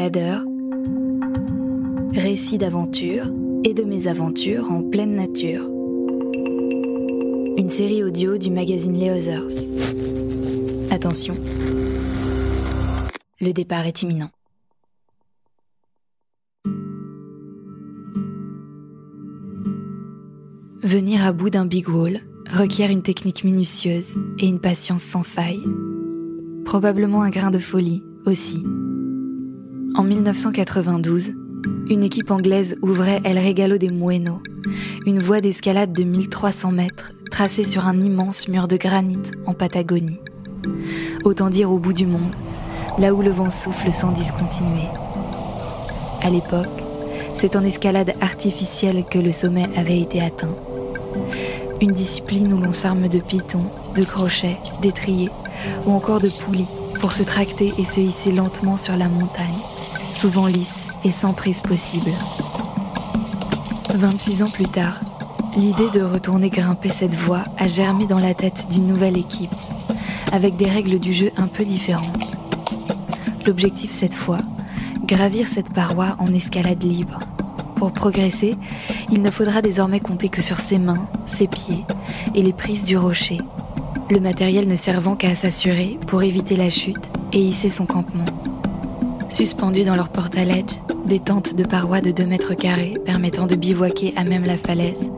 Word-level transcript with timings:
Les 0.00 0.08
baladeurs, 0.08 0.44
récits 2.14 2.56
d'aventure 2.56 3.30
et 3.64 3.74
de 3.74 3.82
mésaventures 3.82 4.70
en 4.70 4.82
pleine 4.82 5.14
nature. 5.14 5.68
Une 7.58 7.68
série 7.68 8.02
audio 8.02 8.38
du 8.38 8.50
magazine 8.50 8.94
Les 8.94 9.10
Others. 9.10 9.68
Attention, 10.90 11.36
le 13.42 13.52
départ 13.52 13.86
est 13.86 14.00
imminent. 14.00 14.30
Venir 20.82 21.26
à 21.26 21.32
bout 21.32 21.50
d'un 21.50 21.66
big 21.66 21.90
wall 21.90 22.22
requiert 22.50 22.90
une 22.90 23.02
technique 23.02 23.44
minutieuse 23.44 24.14
et 24.38 24.46
une 24.46 24.60
patience 24.60 25.02
sans 25.02 25.24
faille. 25.24 25.62
Probablement 26.64 27.20
un 27.20 27.30
grain 27.30 27.50
de 27.50 27.58
folie 27.58 28.02
aussi. 28.24 28.64
En 29.96 30.04
1992, 30.04 31.32
une 31.88 32.04
équipe 32.04 32.30
anglaise 32.30 32.76
ouvrait 32.80 33.20
El 33.24 33.38
Regalo 33.38 33.76
de 33.76 33.92
Mueno, 33.92 34.40
une 35.04 35.18
voie 35.18 35.40
d'escalade 35.40 35.92
de 35.92 36.04
1300 36.04 36.70
mètres 36.70 37.12
tracée 37.30 37.64
sur 37.64 37.86
un 37.86 38.00
immense 38.00 38.46
mur 38.48 38.68
de 38.68 38.76
granit 38.76 39.18
en 39.46 39.52
Patagonie. 39.52 40.20
Autant 41.24 41.50
dire 41.50 41.72
au 41.72 41.78
bout 41.78 41.92
du 41.92 42.06
monde, 42.06 42.34
là 42.98 43.12
où 43.12 43.20
le 43.20 43.30
vent 43.30 43.50
souffle 43.50 43.92
sans 43.92 44.12
discontinuer. 44.12 44.88
À 46.22 46.30
l'époque, 46.30 46.68
c'est 47.36 47.56
en 47.56 47.64
escalade 47.64 48.14
artificielle 48.20 49.04
que 49.10 49.18
le 49.18 49.32
sommet 49.32 49.68
avait 49.76 50.00
été 50.00 50.20
atteint. 50.20 50.54
Une 51.80 51.92
discipline 51.92 52.52
où 52.52 52.60
l'on 52.60 52.74
s'arme 52.74 53.08
de 53.08 53.18
pitons, 53.18 53.66
de 53.96 54.04
crochets, 54.04 54.58
d'étriers 54.82 55.30
ou 55.84 55.90
encore 55.90 56.20
de 56.20 56.28
poulies 56.28 56.68
pour 57.00 57.12
se 57.12 57.22
tracter 57.22 57.72
et 57.78 57.84
se 57.84 58.00
hisser 58.00 58.30
lentement 58.30 58.76
sur 58.76 58.96
la 58.96 59.08
montagne, 59.08 59.58
souvent 60.12 60.46
lisse 60.46 60.88
et 61.04 61.10
sans 61.10 61.32
prise 61.32 61.62
possible. 61.62 62.12
26 63.94 64.42
ans 64.42 64.50
plus 64.50 64.68
tard, 64.68 65.00
l'idée 65.56 65.90
de 65.90 66.02
retourner 66.02 66.50
grimper 66.50 66.88
cette 66.88 67.14
voie 67.14 67.44
a 67.58 67.66
germé 67.66 68.06
dans 68.06 68.18
la 68.18 68.34
tête 68.34 68.66
d'une 68.70 68.86
nouvelle 68.86 69.16
équipe, 69.16 69.54
avec 70.32 70.56
des 70.56 70.68
règles 70.68 70.98
du 70.98 71.12
jeu 71.12 71.30
un 71.36 71.46
peu 71.46 71.64
différentes. 71.64 72.16
L'objectif 73.46 73.92
cette 73.92 74.14
fois, 74.14 74.40
gravir 75.04 75.48
cette 75.48 75.72
paroi 75.72 76.16
en 76.18 76.32
escalade 76.32 76.82
libre. 76.82 77.18
Pour 77.76 77.92
progresser, 77.92 78.56
il 79.10 79.22
ne 79.22 79.30
faudra 79.30 79.62
désormais 79.62 80.00
compter 80.00 80.28
que 80.28 80.42
sur 80.42 80.60
ses 80.60 80.78
mains, 80.78 81.08
ses 81.26 81.48
pieds 81.48 81.84
et 82.34 82.42
les 82.42 82.52
prises 82.52 82.84
du 82.84 82.96
rocher. 82.96 83.38
Le 84.10 84.20
matériel 84.20 84.68
ne 84.68 84.76
servant 84.76 85.16
qu'à 85.16 85.34
s'assurer 85.34 85.98
pour 86.06 86.22
éviter 86.22 86.56
la 86.56 86.68
chute 86.68 87.10
et 87.32 87.40
hisser 87.40 87.70
son 87.70 87.86
campement. 87.86 88.26
Suspendus 89.30 89.84
dans 89.84 89.94
leur 89.94 90.08
portaledge, 90.08 90.80
des 91.06 91.20
tentes 91.20 91.54
de 91.54 91.62
parois 91.62 92.00
de 92.00 92.10
2 92.10 92.26
mètres 92.26 92.54
carrés 92.54 92.94
permettant 93.06 93.46
de 93.46 93.54
bivouaquer 93.54 94.12
à 94.16 94.24
même 94.24 94.44
la 94.44 94.56
falaise, 94.56 95.10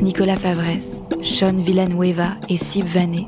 Nicolas 0.00 0.36
Favresse, 0.36 1.02
Sean 1.22 1.58
Villanueva 1.58 2.30
et 2.48 2.56
Sib 2.56 2.86
Vanet 2.86 3.26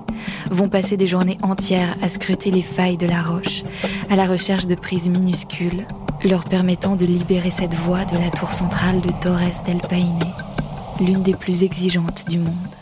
vont 0.51 0.71
passer 0.71 0.97
des 0.97 1.07
journées 1.07 1.37
entières 1.43 1.95
à 2.01 2.09
scruter 2.09 2.51
les 2.51 2.63
failles 2.63 2.97
de 2.97 3.07
la 3.07 3.23
roche, 3.23 3.65
à 4.11 4.17
la 4.17 4.25
recherche 4.25 4.67
de 4.67 4.75
prises 4.75 5.09
minuscules, 5.09 5.87
leur 6.25 6.45
permettant 6.45 6.97
de 6.97 7.05
libérer 7.05 7.51
cette 7.51 7.75
voie 7.75 8.07
de 8.07 8.17
la 8.17 8.31
tour 8.31 8.53
centrale 8.53 9.03
de 9.03 9.11
Torres 9.21 9.63
del 9.67 9.83
Paine, 9.89 10.19
l'une 11.01 11.23
des 11.23 11.35
plus 11.35 11.65
exigeantes 11.65 12.25
du 12.29 12.39
monde. 12.39 12.74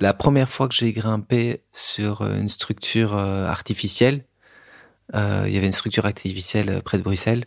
La 0.00 0.14
première 0.14 0.48
fois 0.48 0.66
que 0.66 0.74
j'ai 0.74 0.92
grimpé 0.92 1.60
sur 1.72 2.22
une 2.22 2.48
structure 2.48 3.14
artificielle, 3.14 4.24
euh, 5.14 5.44
il 5.46 5.54
y 5.54 5.56
avait 5.56 5.66
une 5.66 5.72
structure 5.72 6.06
artificielle 6.06 6.82
près 6.84 6.98
de 6.98 7.02
Bruxelles. 7.02 7.44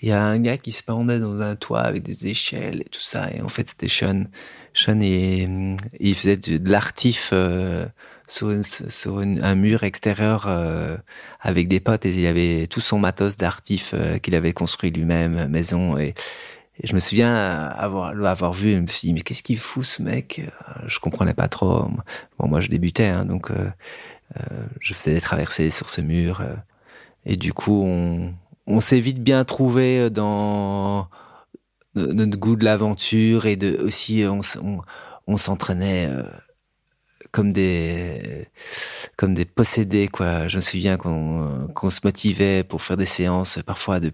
Il 0.00 0.08
y 0.08 0.12
a 0.12 0.22
un 0.22 0.38
gars 0.38 0.58
qui 0.58 0.72
se 0.72 0.82
pendait 0.82 1.20
dans 1.20 1.40
un 1.40 1.56
toit 1.56 1.82
avec 1.82 2.02
des 2.02 2.26
échelles 2.26 2.82
et 2.82 2.88
tout 2.90 3.00
ça. 3.00 3.30
Et 3.32 3.40
en 3.40 3.48
fait, 3.48 3.68
c'était 3.68 3.88
Sean. 3.88 4.24
Sean, 4.74 5.00
il, 5.00 5.76
il 6.00 6.14
faisait 6.14 6.36
de, 6.36 6.68
l'artif 6.68 7.30
euh, 7.32 7.86
sur, 8.26 8.48
un 9.18 9.54
mur 9.54 9.84
extérieur 9.84 10.46
euh, 10.48 10.96
avec 11.40 11.68
des 11.68 11.80
potes. 11.80 12.04
Et 12.06 12.10
il 12.10 12.26
avait 12.26 12.66
tout 12.66 12.80
son 12.80 12.98
matos 12.98 13.36
d'artif 13.36 13.92
euh, 13.94 14.18
qu'il 14.18 14.34
avait 14.34 14.52
construit 14.52 14.90
lui-même, 14.90 15.48
maison. 15.48 15.96
Et, 15.96 16.14
et, 16.82 16.86
je 16.86 16.94
me 16.94 17.00
souviens 17.00 17.34
avoir, 17.34 18.08
avoir 18.26 18.52
vu, 18.52 18.72
je 18.74 18.80
me 18.80 18.86
suis 18.86 19.08
dit, 19.08 19.14
mais 19.14 19.20
qu'est-ce 19.20 19.42
qu'il 19.42 19.58
fout 19.58 19.84
ce 19.84 20.02
mec? 20.02 20.42
Je 20.86 20.98
comprenais 20.98 21.34
pas 21.34 21.48
trop. 21.48 21.88
Bon, 22.38 22.48
moi, 22.48 22.60
je 22.60 22.68
débutais, 22.68 23.06
hein, 23.06 23.24
donc 23.24 23.50
je 24.80 24.94
faisais 24.94 25.14
des 25.14 25.20
traversées 25.20 25.70
sur 25.70 25.88
ce 25.88 26.00
mur. 26.00 26.42
Et 27.26 27.36
du 27.36 27.52
coup, 27.52 27.84
on, 28.66 28.80
s'est 28.80 29.00
vite 29.00 29.22
bien 29.22 29.44
trouvé 29.44 30.10
dans 30.10 31.08
notre 31.94 32.36
goût 32.38 32.56
de 32.56 32.64
l'aventure 32.64 33.46
et 33.46 33.58
aussi 33.80 34.24
on, 35.26 35.36
s'entraînait 35.36 36.08
euh, 36.08 36.24
comme 37.30 37.52
des 37.52 38.48
comme 39.16 39.34
des 39.34 39.44
possédés 39.44 40.08
quoi. 40.08 40.48
Je 40.48 40.56
me 40.56 40.60
souviens 40.60 40.96
qu'on 40.96 41.68
qu'on 41.74 41.90
se 41.90 42.00
motivait 42.04 42.64
pour 42.64 42.82
faire 42.82 42.96
des 42.96 43.06
séances 43.06 43.58
parfois 43.64 44.00
de 44.00 44.12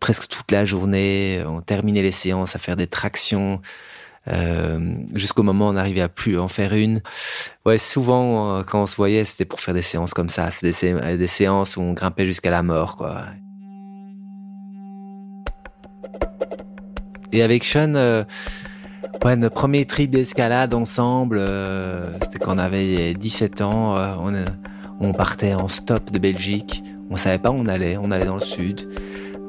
presque 0.00 0.28
toute 0.28 0.50
la 0.50 0.64
journée. 0.64 1.42
On 1.46 1.60
terminait 1.60 2.02
les 2.02 2.12
séances 2.12 2.56
à 2.56 2.58
faire 2.58 2.76
des 2.76 2.86
tractions. 2.86 3.60
Euh, 4.28 4.94
jusqu'au 5.14 5.42
moment 5.42 5.66
où 5.66 5.70
on 5.70 5.72
n'arrivait 5.72 6.00
à 6.00 6.08
plus 6.08 6.38
en 6.38 6.46
faire 6.46 6.74
une. 6.74 7.00
Ouais, 7.66 7.78
souvent 7.78 8.58
euh, 8.58 8.62
quand 8.62 8.82
on 8.82 8.86
se 8.86 8.94
voyait, 8.94 9.24
c'était 9.24 9.44
pour 9.44 9.60
faire 9.60 9.74
des 9.74 9.82
séances 9.82 10.14
comme 10.14 10.28
ça, 10.28 10.50
c'est 10.50 10.70
des, 11.16 11.26
séances 11.26 11.76
où 11.76 11.80
on 11.80 11.92
grimpait 11.92 12.26
jusqu'à 12.26 12.50
la 12.50 12.62
mort, 12.62 12.96
quoi. 12.96 13.24
Et 17.32 17.42
avec 17.42 17.64
Sean, 17.64 17.94
euh, 17.96 18.22
ouais, 19.24 19.34
notre 19.34 19.54
premier 19.54 19.86
trip 19.86 20.10
d'escalade 20.10 20.74
ensemble, 20.74 21.40
c'était 22.22 22.38
quand 22.38 22.54
on 22.54 22.58
avait 22.58 23.14
17 23.14 23.62
ans. 23.62 23.96
On, 24.20 24.34
on 25.00 25.12
partait 25.12 25.54
en 25.54 25.66
stop 25.66 26.12
de 26.12 26.18
Belgique. 26.18 26.84
On 27.10 27.16
savait 27.16 27.38
pas 27.38 27.50
où 27.50 27.54
on 27.54 27.66
allait. 27.66 27.96
On 27.96 28.10
allait 28.10 28.26
dans 28.26 28.36
le 28.36 28.42
sud. 28.42 28.88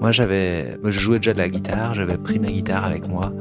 Moi, 0.04 0.12
j'avais, 0.12 0.78
je 0.84 1.00
jouais 1.00 1.20
déjà 1.20 1.32
de 1.32 1.38
la 1.38 1.48
guitare. 1.48 1.94
J'avais 1.94 2.18
pris 2.18 2.38
ma 2.38 2.52
guitare 2.52 2.84
avec 2.84 3.08
moi 3.08 3.32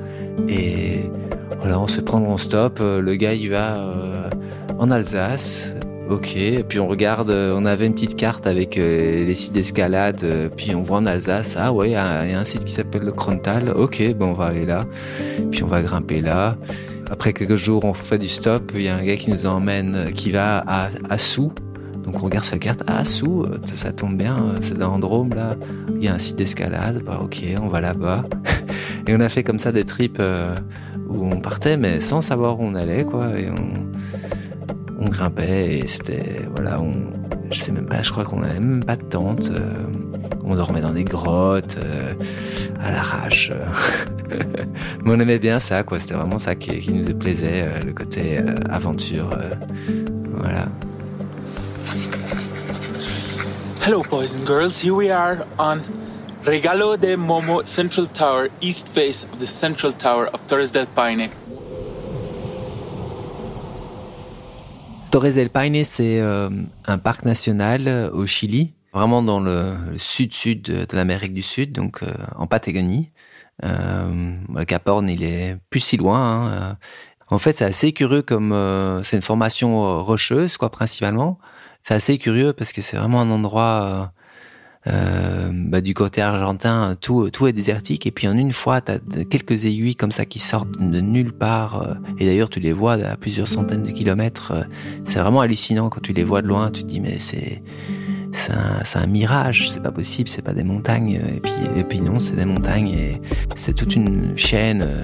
et 0.49 1.11
voilà, 1.59 1.81
on 1.81 1.89
se 1.89 1.97
fait 1.97 2.05
prendre 2.05 2.28
en 2.28 2.37
stop. 2.37 2.78
Euh, 2.81 3.00
le 3.00 3.17
gars, 3.17 3.34
il 3.34 3.50
va 3.50 3.78
euh, 3.78 4.31
en 4.78 4.89
Alsace. 4.93 5.75
Ok, 6.09 6.39
puis 6.69 6.78
on 6.78 6.87
regarde, 6.87 7.31
euh, 7.31 7.53
on 7.59 7.67
avait 7.67 7.87
une 7.87 7.95
petite 7.95 8.15
carte 8.15 8.47
avec 8.47 8.77
les 8.77 9.34
sites 9.34 9.55
d'escalade, 9.55 10.25
puis 10.56 10.75
on 10.77 10.83
voit 10.83 10.99
en 10.99 11.06
Alsace, 11.06 11.56
ah 11.59 11.72
ouais, 11.72 11.91
il 11.91 11.93
y, 11.93 11.97
a 11.97 12.39
un 12.39 12.45
site 12.45 12.65
qui 12.65 12.72
s'appelle 12.72 13.03
le 13.03 13.12
Krontal, 13.12 13.71
ok, 13.71 14.15
bon 14.15 14.31
on 14.31 14.33
va 14.34 14.47
aller 14.47 14.67
là, 14.67 14.84
puis 15.51 15.62
on 15.62 15.69
va 15.69 15.81
grimper 15.81 16.21
là. 16.21 16.56
Après 17.11 17.33
quelques 17.33 17.56
jours, 17.56 17.84
on 17.84 17.95
fait 17.95 18.19
du 18.19 18.28
stop, 18.28 18.72
il 18.75 18.83
y 18.83 18.89
a 18.89 18.97
un 18.97 19.04
gars 19.04 19.16
qui 19.16 19.31
nous 19.31 19.47
emmène, 19.47 20.10
qui 20.13 20.33
va 20.33 20.59
à, 20.66 20.91
à 21.09 21.19
Sous, 21.19 21.53
donc 22.03 22.22
on 22.22 22.25
regarde 22.25 22.45
sa 22.45 22.59
carte, 22.59 22.83
ah 22.87 23.04
Sous, 23.04 23.47
ça, 23.65 23.77
ça 23.77 23.93
tombe 23.93 24.16
bien, 24.16 24.54
c'est 24.60 24.77
dans 24.77 24.99
Drôme 24.99 25.31
là, 25.34 25.57
il 25.97 26.04
y 26.04 26.09
a 26.09 26.15
un 26.15 26.19
site 26.19 26.37
d'escalade, 26.37 27.03
bah 27.04 27.21
ok, 27.22 27.45
on 27.60 27.69
va 27.69 27.81
là-bas. 27.81 28.22
et 29.07 29.15
on 29.15 29.21
a 29.21 29.28
fait 29.28 29.43
comme 29.43 29.59
ça 29.59 29.72
des 29.72 29.84
trips 29.84 30.21
où 31.09 31.27
on 31.27 31.41
partait, 31.41 31.77
mais 31.77 32.01
sans 32.01 32.21
savoir 32.21 32.59
où 32.60 32.65
on 32.65 32.75
allait, 32.75 33.04
quoi. 33.04 33.39
Et 33.39 33.49
on, 33.51 33.91
grimpait 35.09 35.78
et 35.78 35.87
c'était, 35.89 36.49
voilà, 36.54 36.81
on, 36.81 36.93
je 37.51 37.60
sais 37.60 37.72
même 37.72 37.87
pas, 37.87 38.03
je 38.03 38.13
crois 38.13 38.25
qu'on 38.25 38.41
n'avait 38.41 38.60
même 38.60 38.84
pas 38.84 38.97
de 38.97 39.03
tente. 39.03 39.51
Euh, 39.51 39.75
on 40.45 40.55
dormait 40.55 40.81
dans 40.81 40.93
des 40.93 41.05
grottes, 41.05 41.77
euh, 41.83 42.15
à 42.81 42.93
l'arrache. 42.93 43.53
mais 45.05 45.10
on 45.10 45.21
aimait 45.21 45.39
bien 45.39 45.59
ça, 45.59 45.83
quoi. 45.83 45.98
C'était 45.98 46.15
vraiment 46.15 46.39
ça 46.39 46.55
qui, 46.55 46.91
nous 46.93 47.15
plaisait, 47.16 47.63
euh, 47.65 47.81
le 47.84 47.93
côté 47.93 48.39
euh, 48.39 48.55
aventure. 48.71 49.31
Euh, 49.33 49.51
voilà. 50.37 50.69
Hello, 53.83 54.03
boys 54.09 54.34
and 54.34 54.47
girls. 54.47 54.80
Here 54.80 54.94
we 54.94 55.10
are 55.10 55.47
on 55.59 55.83
Regalo 56.44 56.97
de 56.97 57.16
Momo 57.16 57.66
Central 57.66 58.06
Tower, 58.06 58.48
east 58.62 58.89
face 58.89 59.24
of 59.24 59.39
the 59.39 59.47
Central 59.47 59.92
Tower 59.92 60.28
of 60.33 60.41
Torres 60.47 60.72
del 60.72 60.86
Paine. 60.86 61.28
Torres 65.10 65.34
del 65.34 65.50
Paine, 65.50 65.84
c'est 65.84 66.21
un 66.21 66.98
parc 66.98 67.27
national 67.27 68.10
au 68.15 68.27
Chili, 68.27 68.72
vraiment 68.95 69.22
dans 69.22 69.41
le 69.41 69.74
sud-sud 69.98 70.62
de 70.62 70.97
l'Amérique 70.97 71.34
du 71.34 71.42
Sud, 71.42 71.72
donc 71.72 72.00
en 72.36 72.47
Patagonie. 72.47 73.10
le 73.62 74.65
Cap 74.65 74.88
Horn, 74.88 75.10
il 75.10 75.22
est 75.24 75.59
plus 75.68 75.80
si 75.80 75.98
loin. 75.98 76.47
Hein, 76.47 76.77
en 77.33 77.38
fait, 77.38 77.56
c'est 77.56 77.65
assez 77.65 77.92
curieux 77.92 78.21
comme 78.21 78.53
euh, 78.53 79.03
c'est 79.03 79.16
une 79.16 79.22
formation 79.22 79.83
euh, 79.86 80.03
rocheuse, 80.03 80.59
quoi, 80.59 80.71
principalement. 80.71 81.38
C'est 81.83 81.95
assez 81.95 82.19
curieux 82.19 82.53
parce 82.53 82.73
que 82.73 82.81
c'est 82.81 82.97
vraiment 82.97 83.21
un 83.21 83.31
endroit 83.31 84.13
euh, 84.87 85.51
bah, 85.53 85.81
du 85.81 85.95
côté 85.95 86.21
argentin, 86.23 86.97
tout 87.01 87.31
tout 87.31 87.47
est 87.47 87.53
désertique. 87.53 88.07
Et 88.07 88.11
puis 88.11 88.29
en 88.29 88.37
une 88.37 88.53
fois, 88.53 88.81
t'as 88.81 88.99
quelques 89.31 89.65
aiguilles 89.67 89.97
comme 89.97 90.13
ça 90.13 90.25
qui 90.25 90.39
sortent 90.39 90.79
de 90.79 91.01
nulle 91.01 91.33
part. 91.33 91.97
et 92.19 92.27
d'ailleurs, 92.27 92.51
tu 92.51 92.61
les 92.61 92.73
vois 92.73 92.95
à 92.95 93.17
plusieurs 93.17 93.49
centaines 93.49 93.83
de 93.83 93.91
kilomètres. 93.91 94.53
c'est 95.05 95.19
vraiment 95.19 95.41
hallucinant 95.41 95.89
quand 95.89 96.01
tu 96.01 96.13
les 96.13 96.25
vois 96.25 96.43
de 96.43 96.49
loin. 96.49 96.71
Tu 96.71 96.83
te 96.83 96.89
dis 96.89 97.01
mais 97.01 97.19
c'est 97.19 97.63
c'est 98.33 98.99
un, 98.99 99.07
mirage, 99.07 99.71
c'est 99.71 99.83
pas 99.83 99.91
possible, 99.91 100.29
c'est 100.29 100.43
pas 100.43 100.55
des 100.55 100.65
montagnes. 100.65 101.21
Et 101.37 101.41
puis, 101.41 101.53
et 101.77 101.84
puis 101.84 102.01
non, 102.01 102.19
c'est 102.19 102.34
des 102.34 102.45
montagnes 102.45 102.89
et 102.89 103.21
c'est 103.57 103.75
toute 103.75 103.95
une 103.95 104.37
chaîne 104.37 104.83
euh, 104.83 105.03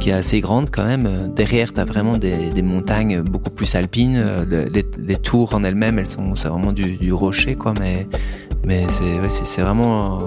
qui 0.00 0.10
est 0.10 0.14
assez 0.14 0.40
grande 0.40 0.70
quand 0.70 0.84
même. 0.84 1.32
Derrière, 1.34 1.72
t'as 1.72 1.84
vraiment 1.84 2.16
des, 2.16 2.62
montagnes 2.62 3.20
beaucoup 3.20 3.50
plus 3.50 3.74
alpines. 3.74 4.22
Les, 4.48 4.84
les 4.98 5.16
tours 5.16 5.54
en 5.54 5.64
elles-mêmes, 5.64 5.98
elles 5.98 6.06
sont, 6.06 6.34
c'est 6.34 6.48
vraiment 6.48 6.72
du, 6.72 7.12
rocher, 7.12 7.54
quoi. 7.54 7.74
Mais, 7.78 8.06
mais 8.64 8.86
c'est, 8.88 9.60
vraiment 9.60 10.20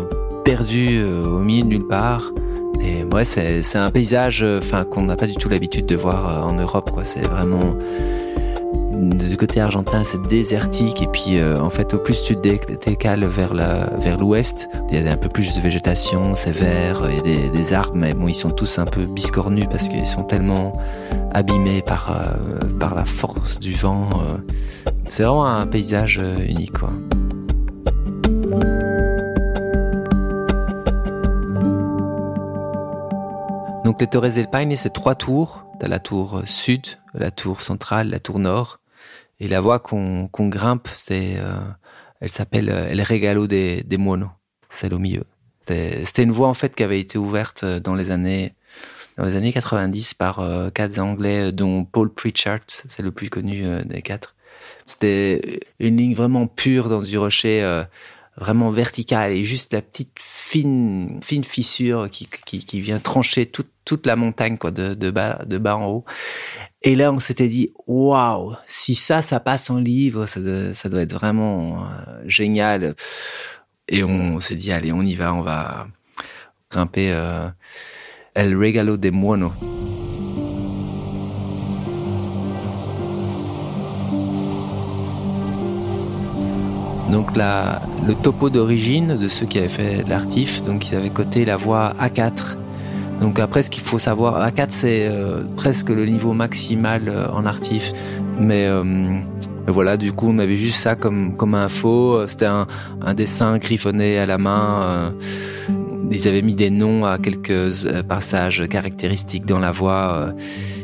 perdu 0.46 1.00
euh, 1.00 1.26
au 1.26 1.40
milieu 1.40 1.64
de 1.64 1.68
nulle 1.70 1.88
part. 1.88 2.32
Et 2.80 3.04
ouais, 3.04 3.26
c'est, 3.26 3.76
un 3.76 3.90
paysage, 3.90 4.46
qu'on 4.92 5.04
n'a 5.04 5.16
pas 5.16 5.28
du 5.28 5.36
tout 5.36 5.50
l'habitude 5.50 5.88
de 5.88 5.96
voir 5.96 6.30
euh, 6.30 6.50
en 6.50 6.54
Europe, 6.54 6.92
quoi. 6.92 7.04
C'est 7.04 7.26
vraiment 7.28 7.76
du 8.98 9.38
côté 9.38 9.62
argentin, 9.62 10.04
c'est 10.04 10.22
désertique. 10.24 11.02
Et 11.02 11.08
puis, 11.08 11.38
euh, 11.38 11.60
en 11.60 11.70
fait, 11.70 11.94
au 11.94 12.00
plus 12.00 12.22
tu 12.24 12.36
décales 12.36 13.26
vers 13.26 13.54
la, 13.54 13.86
vers 13.98 14.18
l'ouest, 14.18 14.70
il 14.90 15.00
y 15.00 15.08
a 15.08 15.12
un 15.12 15.18
peu 15.18 15.30
plus 15.30 15.56
de 15.56 15.62
végétation, 15.62 16.36
c'est 16.36 16.52
vert, 16.52 17.08
il 17.10 17.16
y 17.16 17.48
a 17.48 17.50
des, 17.50 17.74
arbres, 17.74 17.96
mais 17.96 18.14
bon, 18.14 18.28
ils 18.28 18.34
sont 18.34 18.52
tous 18.52 18.80
un 18.80 18.86
peu 18.86 19.06
biscornus 19.06 19.66
parce 19.70 19.90
qu'ils 19.90 20.08
sont 20.08 20.24
tellement 20.24 20.78
abîmés 21.34 21.82
par, 21.82 22.12
euh, 22.12 22.68
par 22.80 22.96
la 22.96 23.06
force 23.06 23.60
du 23.60 23.74
vent. 23.74 24.10
Euh. 24.16 24.38
C'est 25.08 25.24
vraiment 25.24 25.46
un 25.46 25.68
paysage 25.68 26.22
unique. 26.48 26.78
Donc 33.86 34.02
les 34.02 34.08
Torres 34.08 34.34
del 34.34 34.50
Paine, 34.50 34.76
c'est 34.76 34.90
trois 34.90 35.16
tours. 35.16 35.64
T'as 35.80 35.88
la 35.88 36.00
tour 36.00 36.42
sud, 36.46 36.86
la 37.14 37.32
tour 37.32 37.62
centrale, 37.62 38.10
la 38.10 38.20
tour 38.20 38.40
nord. 38.40 38.80
Et 39.40 39.48
la 39.48 39.62
voie 39.62 39.80
qu'on 39.80 40.30
grimpe, 40.34 40.88
c'est, 40.96 41.36
euh, 41.38 41.60
elle 42.20 42.30
s'appelle 42.30 42.70
euh, 42.70 42.90
El 42.90 43.02
Regalo 43.02 43.48
des, 43.48 43.84
des 43.84 43.98
Monos, 43.98 44.32
celle 44.70 44.94
au 44.94 45.00
milieu. 45.00 45.24
C'était 45.68 46.24
une 46.24 46.32
voie 46.32 46.48
en 46.48 46.54
fait 46.54 46.76
qui 46.76 46.84
avait 46.84 47.00
été 47.00 47.18
ouverte 47.18 47.64
euh, 47.64 47.80
dans 47.80 47.94
les 47.94 48.12
années 48.12 48.54
dans 49.18 49.26
les 49.26 49.36
années 49.36 49.52
90 49.52 50.14
par 50.14 50.48
quatre 50.76 51.00
Anglais, 51.00 51.52
dont 51.52 51.86
Paul 51.86 52.14
Pritchard, 52.14 52.60
c'est 52.68 53.02
le 53.02 53.10
plus 53.10 53.32
connu 53.32 53.66
des 53.84 54.04
quatre. 54.04 54.36
C'était 54.86 55.60
une 55.80 55.98
ligne 55.98 56.14
vraiment 56.14 56.46
pure 56.46 56.88
dans 56.88 57.02
du 57.02 57.18
rocher, 57.18 57.82
vraiment 58.38 58.70
verticale, 58.70 59.32
et 59.32 59.44
juste 59.44 59.74
la 59.74 59.82
petite 59.82 60.12
fine 60.20 61.20
fine 61.24 61.44
fissure 61.44 62.12
qui, 62.12 62.30
qui, 62.46 62.64
qui 62.64 62.80
vient 62.80 63.00
trancher 63.00 63.48
toute 63.48 63.72
toute 63.88 64.06
la 64.06 64.18
montagne 64.18 64.58
quoi 64.58 64.70
de, 64.70 65.10
bas 65.10 65.78
en 65.78 65.86
haut. 65.86 66.06
Et 66.84 66.96
là, 66.96 67.12
on 67.12 67.20
s'était 67.20 67.48
dit, 67.48 67.72
waouh, 67.88 68.54
si 68.68 68.96
ça, 68.96 69.22
ça 69.22 69.40
passe 69.40 69.70
en 69.70 69.80
livre, 69.80 70.26
ça, 70.26 70.42
doit, 70.42 70.74
ça 70.74 70.90
doit 70.90 71.02
être 71.02 71.14
vraiment 71.14 71.84
euh, 71.84 71.86
génial. 72.26 72.96
Et 73.88 74.04
on, 74.04 74.42
s'est 74.42 74.56
dit, 74.56 74.74
allez, 74.74 74.92
on 74.92 75.02
y 75.02 75.16
va, 75.16 75.34
on 75.34 75.42
va 75.42 75.88
grimper 76.70 77.14
euh, 77.14 77.48
El 78.36 78.58
Regalo 78.58 78.98
de 78.98 79.10
Mono. 79.10 79.54
Donc 87.10 87.38
la, 87.38 87.82
le 88.06 88.16
topo 88.16 88.50
d'origine 88.50 89.16
de 89.16 89.28
ceux 89.30 89.46
qui 89.46 89.60
avaient 89.60 89.70
fait 89.70 90.04
l'artif, 90.10 90.62
donc 90.62 90.90
ils 90.90 90.96
avaient 90.96 91.10
coté 91.10 91.46
la 91.46 91.56
voie 91.56 91.96
A4 92.02 92.58
donc 93.20 93.40
après, 93.40 93.62
ce 93.64 93.70
qu'il 93.70 93.84
faut 93.84 93.98
savoir, 93.98 94.48
A4 94.48 94.68
c'est 94.70 95.08
euh, 95.08 95.44
presque 95.56 95.90
le 95.90 96.06
niveau 96.06 96.34
maximal 96.34 97.04
euh, 97.08 97.28
en 97.30 97.46
artif, 97.46 97.92
mais 98.40 98.68
euh, 98.68 99.20
voilà, 99.68 99.98
du 99.98 100.14
coup, 100.14 100.28
on 100.30 100.40
avait 100.40 100.56
juste 100.56 100.78
ça 100.78 100.96
comme 100.96 101.36
comme 101.36 101.56
info. 101.56 102.28
C'était 102.28 102.46
un, 102.46 102.68
un, 103.02 103.14
dessin 103.14 103.58
griffonné 103.58 104.20
à 104.20 104.26
la 104.26 104.38
main. 104.38 105.14
ils 106.12 106.28
avaient 106.28 106.44
mis 106.44 106.54
des 106.54 106.70
noms 106.70 107.06
à 107.06 107.18
quelques 107.18 108.04
passages 108.08 108.64
caractéristiques 108.70 109.46
dans 109.46 109.60
la 109.60 109.72
voix 109.72 110.34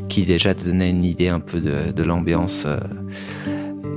qui 0.09 0.23
déjà 0.23 0.53
te 0.53 0.65
donnaient 0.65 0.89
une 0.89 1.05
idée 1.05 1.29
un 1.29 1.39
peu 1.39 1.61
de, 1.61 1.91
de 1.91 2.03
l'ambiance. 2.03 2.67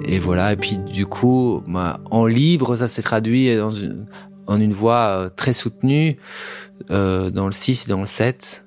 et 0.04 0.20
voilà. 0.20 0.52
Et 0.52 0.56
puis 0.56 0.78
du 0.78 1.06
coup, 1.06 1.62
bah, 1.66 1.98
en 2.10 2.26
libre, 2.26 2.76
ça 2.76 2.86
s'est 2.86 3.02
traduit 3.02 3.56
dans 3.56 3.70
une, 3.70 4.06
en 4.46 4.60
une 4.60 4.72
voix 4.72 5.30
très 5.34 5.52
soutenue 5.52 6.16
euh, 6.16 6.65
dans 6.88 7.46
le 7.46 7.52
6 7.52 7.86
et 7.86 7.88
dans 7.88 8.00
le 8.00 8.06
7, 8.06 8.66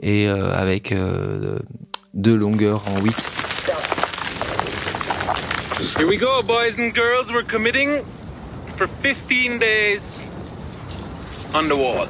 et 0.00 0.28
euh, 0.28 0.54
avec 0.54 0.92
euh, 0.92 1.58
deux 2.12 2.36
longueurs 2.36 2.82
en 2.88 3.00
8. 3.00 3.32
Here 5.98 6.06
we 6.06 6.18
go, 6.18 6.42
boys 6.42 6.78
and 6.78 6.92
girls. 6.94 7.30
We're 7.32 7.46
committing 7.46 8.02
for 8.66 8.86
15 8.86 9.58
days 9.58 10.22
on 11.54 11.68
the 11.68 11.76
wall. 11.76 12.08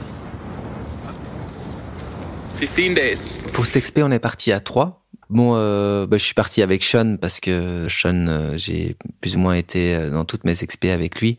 15 2.60 2.94
days. 2.94 3.38
Pour 3.52 3.66
cet 3.66 3.76
expé, 3.76 4.02
on 4.02 4.10
est 4.10 4.18
parti 4.18 4.52
à 4.52 4.60
3. 4.60 5.04
Bon, 5.28 5.54
euh, 5.56 6.06
bah, 6.06 6.16
je 6.18 6.24
suis 6.24 6.34
parti 6.34 6.62
avec 6.62 6.82
Sean 6.82 7.16
parce 7.20 7.40
que 7.40 7.86
Sean, 7.88 8.26
euh, 8.28 8.52
j'ai 8.56 8.96
plus 9.20 9.36
ou 9.36 9.40
moins 9.40 9.54
été 9.54 10.10
dans 10.10 10.24
toutes 10.24 10.44
mes 10.44 10.62
expés 10.62 10.90
avec 10.90 11.20
lui 11.20 11.38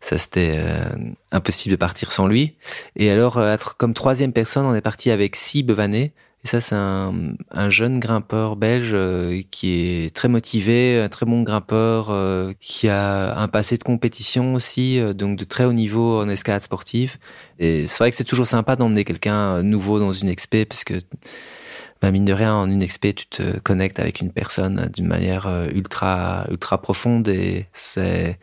ça 0.00 0.18
c'était 0.18 0.56
euh, 0.58 0.84
impossible 1.32 1.72
de 1.72 1.76
partir 1.76 2.12
sans 2.12 2.26
lui. 2.26 2.54
Et 2.96 3.10
alors, 3.10 3.38
euh, 3.38 3.56
comme 3.78 3.94
troisième 3.94 4.32
personne, 4.32 4.64
on 4.64 4.74
est 4.74 4.80
parti 4.80 5.10
avec 5.10 5.36
Si 5.36 5.62
Bevanet. 5.62 6.12
Et 6.44 6.46
ça, 6.46 6.60
c'est 6.60 6.76
un, 6.76 7.34
un, 7.50 7.68
jeune 7.68 7.98
grimpeur 7.98 8.54
belge 8.54 8.92
euh, 8.94 9.42
qui 9.50 9.72
est 9.72 10.14
très 10.14 10.28
motivé, 10.28 11.00
un 11.00 11.08
très 11.08 11.26
bon 11.26 11.42
grimpeur, 11.42 12.14
qui 12.60 12.88
a 12.88 13.36
un 13.36 13.48
passé 13.48 13.76
de 13.76 13.82
compétition 13.82 14.54
aussi, 14.54 15.00
donc 15.14 15.36
de 15.36 15.44
très 15.44 15.64
haut 15.64 15.72
niveau 15.72 16.20
en 16.20 16.28
escalade 16.28 16.62
sportive. 16.62 17.16
Et 17.58 17.88
c'est 17.88 17.98
vrai 17.98 18.10
que 18.12 18.16
c'est 18.16 18.22
toujours 18.22 18.46
sympa 18.46 18.76
d'emmener 18.76 19.04
quelqu'un 19.04 19.64
nouveau 19.64 19.98
dans 19.98 20.12
une 20.12 20.28
expé, 20.28 20.64
parce 20.64 20.84
que 20.84 20.94
bah, 22.00 22.10
mine 22.10 22.24
de 22.24 22.32
rien, 22.32 22.54
en 22.54 22.70
une 22.70 22.82
expé, 22.82 23.12
tu 23.12 23.26
te 23.26 23.58
connectes 23.58 23.98
avec 23.98 24.20
une 24.20 24.30
personne 24.30 24.90
d'une 24.94 25.06
manière 25.06 25.48
ultra 25.74 26.46
ultra 26.50 26.80
profonde 26.80 27.28
et 27.28 27.66
c'est 27.72 28.38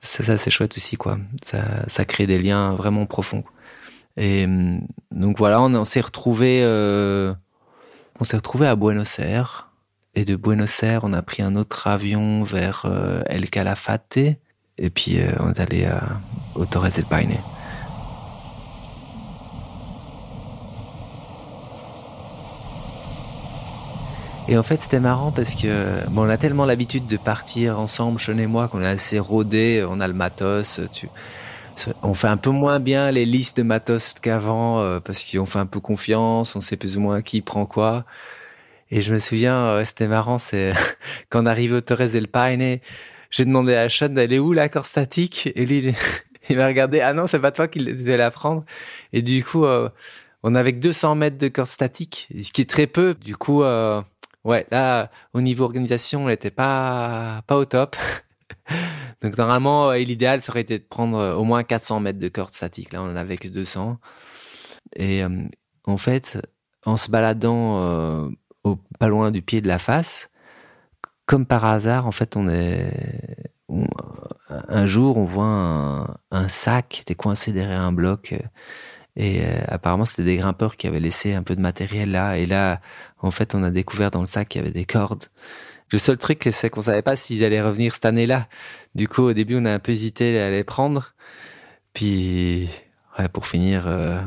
ça, 0.00 0.38
c'est 0.38 0.50
chouette 0.50 0.76
aussi, 0.76 0.96
quoi. 0.96 1.18
Ça, 1.42 1.62
ça 1.86 2.04
crée 2.04 2.26
des 2.26 2.38
liens 2.38 2.74
vraiment 2.74 3.06
profonds. 3.06 3.44
Et 4.16 4.44
hum, 4.44 4.80
donc 5.12 5.38
voilà, 5.38 5.60
on, 5.60 5.84
s'est 5.84 6.00
retrouvé, 6.00 6.60
euh, 6.62 7.32
on 8.20 8.24
s'est 8.24 8.36
retrouvé 8.36 8.66
à 8.66 8.76
Buenos 8.76 9.18
Aires. 9.18 9.70
Et 10.14 10.24
de 10.24 10.36
Buenos 10.36 10.82
Aires, 10.82 11.02
on 11.04 11.12
a 11.12 11.22
pris 11.22 11.42
un 11.42 11.54
autre 11.54 11.86
avion 11.86 12.42
vers 12.42 12.82
euh, 12.86 13.22
El 13.26 13.48
Calafate. 13.48 14.18
Et 14.78 14.90
puis 14.90 15.20
euh, 15.20 15.30
on 15.40 15.52
est 15.52 15.60
allé 15.60 15.88
au 16.54 16.64
Torres 16.66 16.90
del 16.94 17.04
Paine. 17.04 17.36
Et 24.48 24.56
en 24.56 24.62
fait, 24.62 24.80
c'était 24.80 25.00
marrant 25.00 25.30
parce 25.30 25.54
que 25.54 26.08
bon, 26.08 26.26
on 26.26 26.30
a 26.30 26.38
tellement 26.38 26.64
l'habitude 26.64 27.06
de 27.06 27.18
partir 27.18 27.78
ensemble, 27.78 28.18
Sean 28.18 28.38
et 28.38 28.46
moi, 28.46 28.68
qu'on 28.68 28.80
est 28.80 28.86
assez 28.86 29.18
rodés, 29.18 29.84
on 29.88 30.00
a 30.00 30.08
le 30.08 30.14
matos. 30.14 30.80
Tu, 30.90 31.08
on 32.02 32.14
fait 32.14 32.28
un 32.28 32.38
peu 32.38 32.50
moins 32.50 32.80
bien 32.80 33.10
les 33.10 33.26
listes 33.26 33.58
de 33.58 33.62
matos 33.62 34.14
qu'avant 34.14 34.80
euh, 34.80 35.00
parce 35.00 35.24
qu'on 35.30 35.44
fait 35.44 35.58
un 35.58 35.66
peu 35.66 35.80
confiance, 35.80 36.56
on 36.56 36.60
sait 36.62 36.76
plus 36.76 36.96
ou 36.96 37.00
moins 37.00 37.20
qui 37.20 37.42
prend 37.42 37.66
quoi. 37.66 38.06
Et 38.90 39.02
je 39.02 39.12
me 39.12 39.18
souviens, 39.18 39.84
c'était 39.84 40.08
marrant, 40.08 40.38
c'est 40.38 40.72
quand 41.28 41.42
on 41.42 41.46
arrive 41.46 41.74
au 41.74 41.80
Torres 41.82 42.08
del 42.10 42.26
Paine, 42.26 42.80
j'ai 43.30 43.44
demandé 43.44 43.74
à 43.74 43.88
Sean 43.88 44.08
d'aller 44.08 44.38
où 44.38 44.52
la 44.52 44.68
corde 44.68 44.86
statique 44.86 45.52
et 45.54 45.66
lui 45.66 45.94
il 46.48 46.56
m'a 46.56 46.66
regardé 46.66 47.00
ah 47.00 47.12
non 47.12 47.26
c'est 47.26 47.40
pas 47.40 47.52
toi 47.52 47.68
qui 47.68 47.80
devais 47.80 48.16
la 48.16 48.30
prendre 48.30 48.64
et 49.12 49.22
du 49.22 49.44
coup 49.44 49.64
euh, 49.64 49.88
on 50.42 50.54
avait 50.54 50.72
que 50.72 50.78
200 50.78 51.14
mètres 51.14 51.38
de 51.38 51.48
corde 51.48 51.68
statique 51.68 52.28
ce 52.40 52.52
qui 52.52 52.62
est 52.62 52.70
très 52.70 52.86
peu 52.86 53.14
du 53.14 53.36
coup 53.36 53.62
euh, 53.62 54.00
ouais, 54.48 54.66
là, 54.70 55.10
au 55.34 55.40
niveau 55.40 55.64
organisation, 55.64 56.22
elle 56.22 56.34
n'était 56.34 56.50
pas, 56.50 57.42
pas 57.46 57.56
au 57.56 57.64
top. 57.64 57.96
Donc 59.22 59.36
normalement, 59.36 59.92
l'idéal, 59.92 60.40
ça 60.40 60.52
aurait 60.52 60.62
été 60.62 60.78
de 60.78 60.84
prendre 60.84 61.18
euh, 61.18 61.34
au 61.34 61.44
moins 61.44 61.62
400 61.62 62.00
mètres 62.00 62.18
de 62.18 62.28
corde 62.28 62.54
statique. 62.54 62.92
Là, 62.92 63.02
on 63.02 63.12
en 63.12 63.16
avait 63.16 63.36
que 63.36 63.48
200. 63.48 63.98
Et 64.96 65.22
euh, 65.22 65.44
en 65.86 65.98
fait, 65.98 66.40
en 66.86 66.96
se 66.96 67.10
baladant 67.10 67.82
euh, 67.82 68.28
pas 68.98 69.08
loin 69.08 69.30
du 69.30 69.42
pied 69.42 69.60
de 69.60 69.68
la 69.68 69.78
face, 69.78 70.30
comme 71.26 71.46
par 71.46 71.64
hasard, 71.64 72.06
en 72.06 72.12
fait, 72.12 72.36
on 72.36 72.48
est 72.48 72.90
un 74.48 74.86
jour, 74.86 75.18
on 75.18 75.24
voit 75.24 76.18
un, 76.30 76.48
sac 76.48 76.88
qui 76.88 77.02
était 77.02 77.14
coincé 77.14 77.52
derrière 77.52 77.82
un 77.82 77.92
bloc. 77.92 78.34
Et 79.18 79.42
euh, 79.42 79.58
apparemment, 79.66 80.04
c'était 80.04 80.22
des 80.22 80.36
grimpeurs 80.36 80.76
qui 80.76 80.86
avaient 80.86 81.00
laissé 81.00 81.34
un 81.34 81.42
peu 81.42 81.56
de 81.56 81.60
matériel 81.60 82.12
là. 82.12 82.38
Et 82.38 82.46
là, 82.46 82.80
en 83.18 83.32
fait, 83.32 83.56
on 83.56 83.64
a 83.64 83.70
découvert 83.70 84.12
dans 84.12 84.20
le 84.20 84.26
sac 84.26 84.48
qu'il 84.48 84.60
y 84.60 84.64
avait 84.64 84.72
des 84.72 84.84
cordes. 84.84 85.24
Le 85.90 85.98
seul 85.98 86.18
truc, 86.18 86.48
c'est 86.52 86.70
qu'on 86.70 86.82
savait 86.82 87.02
pas 87.02 87.16
s'ils 87.16 87.44
allaient 87.44 87.60
revenir 87.60 87.92
cette 87.92 88.04
année-là. 88.04 88.46
Du 88.94 89.08
coup, 89.08 89.22
au 89.22 89.32
début, 89.32 89.56
on 89.58 89.64
a 89.64 89.72
un 89.72 89.78
peu 89.80 89.90
hésité 89.90 90.40
à 90.40 90.50
les 90.50 90.62
prendre. 90.62 91.14
Puis, 91.94 92.68
ouais, 93.18 93.28
pour 93.28 93.48
finir, 93.48 93.88
euh, 93.88 94.20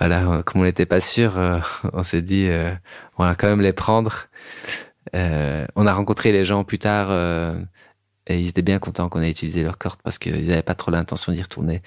voilà, 0.00 0.42
comme 0.44 0.62
on 0.62 0.64
n'était 0.64 0.86
pas 0.86 1.00
sûr, 1.00 1.38
euh, 1.38 1.60
on 1.92 2.02
s'est 2.02 2.22
dit, 2.22 2.48
on 3.16 3.24
va 3.24 3.36
quand 3.36 3.46
même 3.46 3.60
les 3.60 3.72
prendre. 3.72 4.26
on 5.12 5.86
a 5.86 5.92
rencontré 5.92 6.32
les 6.32 6.42
gens 6.42 6.64
plus 6.64 6.80
tard 6.80 7.10
et 8.26 8.40
ils 8.40 8.48
étaient 8.48 8.62
bien 8.62 8.78
contents 8.78 9.08
qu'on 9.08 9.22
ait 9.22 9.30
utilisé 9.30 9.62
leurs 9.62 9.78
cordes 9.78 10.00
parce 10.02 10.18
qu'ils 10.18 10.46
n'avaient 10.46 10.62
pas 10.62 10.74
trop 10.74 10.90
l'intention 10.90 11.32
d'y 11.32 11.42
retourner. 11.42 11.82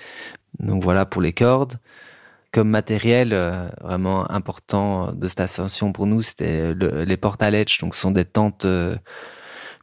Donc 0.59 0.83
voilà 0.83 1.05
pour 1.05 1.21
les 1.21 1.33
cordes. 1.33 1.77
Comme 2.51 2.69
matériel 2.69 3.33
euh, 3.33 3.67
vraiment 3.81 4.29
important 4.31 5.11
de 5.11 5.27
cette 5.27 5.41
ascension 5.41 5.91
pour 5.91 6.07
nous, 6.07 6.21
c'était 6.21 6.73
les 6.73 7.17
portes 7.17 7.41
à 7.41 7.51
ledge. 7.51 7.79
Donc 7.81 7.93
ce 7.93 8.01
sont 8.01 8.11
des 8.11 8.23
tentes, 8.23 8.65
euh, 8.65 8.95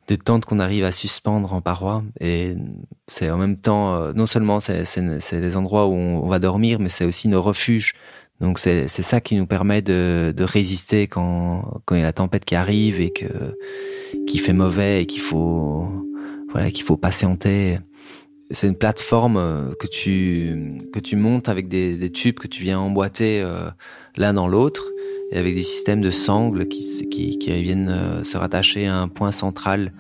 des 0.09 0.17
tentes 0.17 0.45
qu'on 0.45 0.61
arrive 0.61 0.85
à 0.85 0.93
suspendre 0.93 1.53
en 1.53 1.61
paroi. 1.61 2.03
Et 2.21 2.57
c'est 3.07 3.31
en 3.31 3.37
même 3.37 3.59
temps, 3.59 3.95
euh, 3.95 4.13
non 4.15 4.27
seulement 4.27 4.61
c'est, 4.61 4.85
c'est, 4.85 5.41
les 5.41 5.57
endroits 5.57 5.87
où 5.87 5.93
on, 5.93 6.29
va 6.29 6.39
dormir, 6.39 6.79
mais 6.79 6.89
c'est 6.89 7.05
aussi 7.05 7.29
nos 7.29 7.43
refuges. 7.43 7.95
Donc 8.41 8.59
c'est, 8.59 8.89
c'est 8.89 9.03
ça 9.03 9.21
qui 9.21 9.37
nous 9.37 9.47
permet 9.47 9.83
de, 9.83 10.33
de 10.37 10.45
résister 10.45 11.07
quand, 11.07 11.83
quand 11.85 11.95
il 11.95 11.99
y 11.99 12.03
a 12.03 12.07
la 12.07 12.13
tempête 12.13 12.45
qui 12.45 12.55
arrive 12.55 13.01
et 13.01 13.11
que 13.11 13.57
qui 14.27 14.39
fait 14.39 14.53
mauvais 14.53 15.03
et 15.03 15.07
qu'il 15.07 15.21
faut 15.21 15.89
voilà 16.55 16.71
qu'il 16.71 16.85
faut 16.85 16.97
patienter. 16.97 17.79
C'est 18.51 18.69
une 18.69 18.77
plateforme 18.77 19.37
euh, 19.37 19.75
que 19.75 19.89
tu 19.89 20.81
que 20.93 21.01
tu 21.01 21.17
montes 21.17 21.49
avec 21.49 21.67
des, 21.67 22.11
tubes 22.11 22.39
que 22.39 22.47
tu 22.47 22.63
viens 22.63 22.79
emboîter 22.79 23.43
euh, 23.43 23.69
l'un 24.17 24.33
dans 24.33 24.47
l'autre 24.47 24.89
et 25.33 25.39
avec 25.39 25.57
des 25.57 25.63
systèmes 25.63 26.01
de 26.01 26.11
sangles 26.11 26.69
qui 26.69 27.09
qui, 27.11 27.63
viennent 27.63 27.89
euh, 27.89 28.23
se 28.23 28.39
rattacher 28.39 28.87
à 28.87 28.97
un 28.99 29.09
point 29.09 29.33
central. 29.33 29.93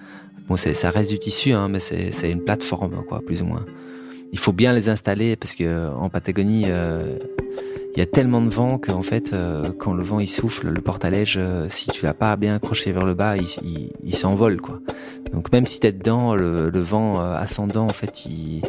Bon, 0.48 0.56
ça 0.56 0.90
reste 0.90 1.10
du 1.10 1.18
tissu, 1.18 1.52
hein, 1.52 1.68
mais 1.68 1.80
c'est 1.80 2.30
une 2.30 2.44
plateforme 2.44 3.02
quoi, 3.08 3.20
plus 3.20 3.42
ou 3.42 3.46
moins. 3.46 3.64
Il 4.32 4.38
faut 4.38 4.52
bien 4.52 4.72
les 4.74 4.88
installer 4.88 5.36
parce 5.36 5.56
que 5.56 5.88
en 5.88 6.08
Patagonie 6.08 6.66
il 7.94 8.00
y 8.00 8.02
a 8.02 8.06
tellement 8.06 8.42
de 8.42 8.48
vent 8.48 8.78
qu'en 8.78 9.02
fait, 9.02 9.32
euh, 9.32 9.70
quand 9.78 9.94
le 9.94 10.02
vent 10.02 10.18
il 10.18 10.28
souffle, 10.28 10.68
le 10.68 10.80
porte-à-lège, 10.80 11.36
euh, 11.38 11.66
si 11.68 11.90
tu 11.90 12.04
l'as 12.04 12.14
pas 12.14 12.34
bien 12.36 12.56
accroché 12.56 12.90
vers 12.90 13.04
le 13.04 13.14
bas, 13.14 13.36
il, 13.36 14.14
s'envole 14.14 14.60
quoi. 14.60 14.80
Donc 15.32 15.52
même 15.52 15.66
si 15.66 15.78
t'es 15.78 15.92
dedans, 15.92 16.34
le, 16.34 16.70
vent 16.80 17.20
euh, 17.20 17.36
ascendant 17.36 17.84
en 17.84 17.92
fait, 17.92 18.26
il, 18.26 18.62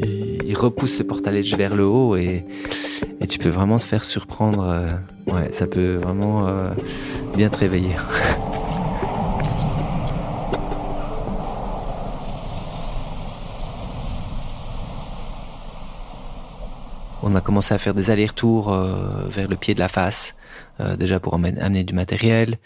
il, 0.00 0.56
repousse 0.56 0.98
le 0.98 1.06
porte-à-lège 1.06 1.54
vers 1.56 1.76
le 1.76 1.86
haut 1.86 2.16
et, 2.16 2.44
et 3.20 3.26
tu 3.28 3.38
peux 3.38 3.48
vraiment 3.48 3.78
te 3.78 3.84
faire 3.84 4.02
surprendre. 4.02 4.86
ouais, 5.28 5.52
ça 5.52 5.68
peut 5.68 5.96
vraiment 5.96 6.48
bien 7.36 7.48
te 7.50 7.58
réveiller. 7.58 7.94
on 17.22 17.34
a 17.34 17.40
commencé 17.40 17.74
à 17.74 17.78
faire 17.78 17.94
des 17.94 18.10
allers-retours 18.10 18.72
euh, 18.72 19.26
vers 19.28 19.48
le 19.48 19.56
pied 19.56 19.74
de 19.74 19.80
la 19.80 19.88
face, 19.88 20.36
euh, 20.80 20.96
déjà 20.96 21.20
pour 21.20 21.34
amener 21.34 21.84
du 21.84 21.94
matériel. 21.94 22.58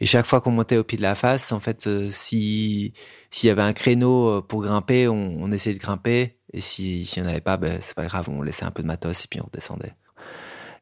Et 0.00 0.06
chaque 0.06 0.26
fois 0.26 0.40
qu'on 0.40 0.50
montait 0.50 0.76
au 0.76 0.84
pied 0.84 0.98
de 0.98 1.02
la 1.02 1.14
face, 1.14 1.52
en 1.52 1.60
fait, 1.60 1.86
euh, 1.86 2.08
si 2.10 2.92
s'il 3.30 3.48
y 3.48 3.50
avait 3.50 3.62
un 3.62 3.72
créneau 3.72 4.42
pour 4.42 4.62
grimper, 4.62 5.08
on, 5.08 5.50
essayait 5.52 5.76
de 5.76 5.80
grimper. 5.80 6.36
Et 6.52 6.60
si 6.60 7.04
s'il 7.04 7.22
n'y 7.22 7.28
en 7.28 7.32
avait 7.32 7.40
pas, 7.40 7.56
ben 7.56 7.78
c'est 7.80 7.94
pas 7.94 8.06
grave, 8.06 8.28
on 8.28 8.42
laissait 8.42 8.64
un 8.64 8.70
peu 8.70 8.82
de 8.82 8.86
matos 8.86 9.24
et 9.24 9.28
puis 9.28 9.40
on 9.40 9.48
descendait. 9.52 9.94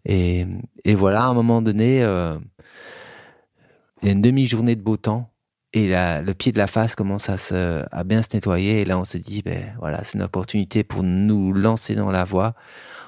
Et, 0.05 0.47
et 0.85 0.95
voilà, 0.95 1.23
à 1.23 1.27
un 1.27 1.35
moment 1.35 1.63
donné, 1.63 1.99
il 1.99 4.07
y 4.07 4.09
a 4.09 4.13
une 4.13 4.21
demi-journée 4.21 4.77
de 4.77 4.83
beau 4.83 4.97
temps 4.97 5.31
et 5.73 5.89
le 5.89 6.33
pied 6.33 6.53
de 6.53 6.59
la 6.59 6.67
face 6.67 6.95
commence 6.95 7.31
à 7.31 7.39
se 7.39 7.85
à 7.91 8.05
bien 8.05 8.21
se 8.21 8.29
nettoyer. 8.35 8.83
Et 8.83 8.85
là, 8.85 8.99
on 8.99 9.05
se 9.05 9.17
dit, 9.17 9.43
ben 9.43 9.75
voilà, 9.79 10.05
c'est 10.05 10.15
une 10.15 10.23
opportunité 10.23 10.85
pour 10.85 11.03
nous 11.03 11.55
lancer 11.55 11.95
dans 11.95 12.11
la 12.11 12.25
voie 12.25 12.55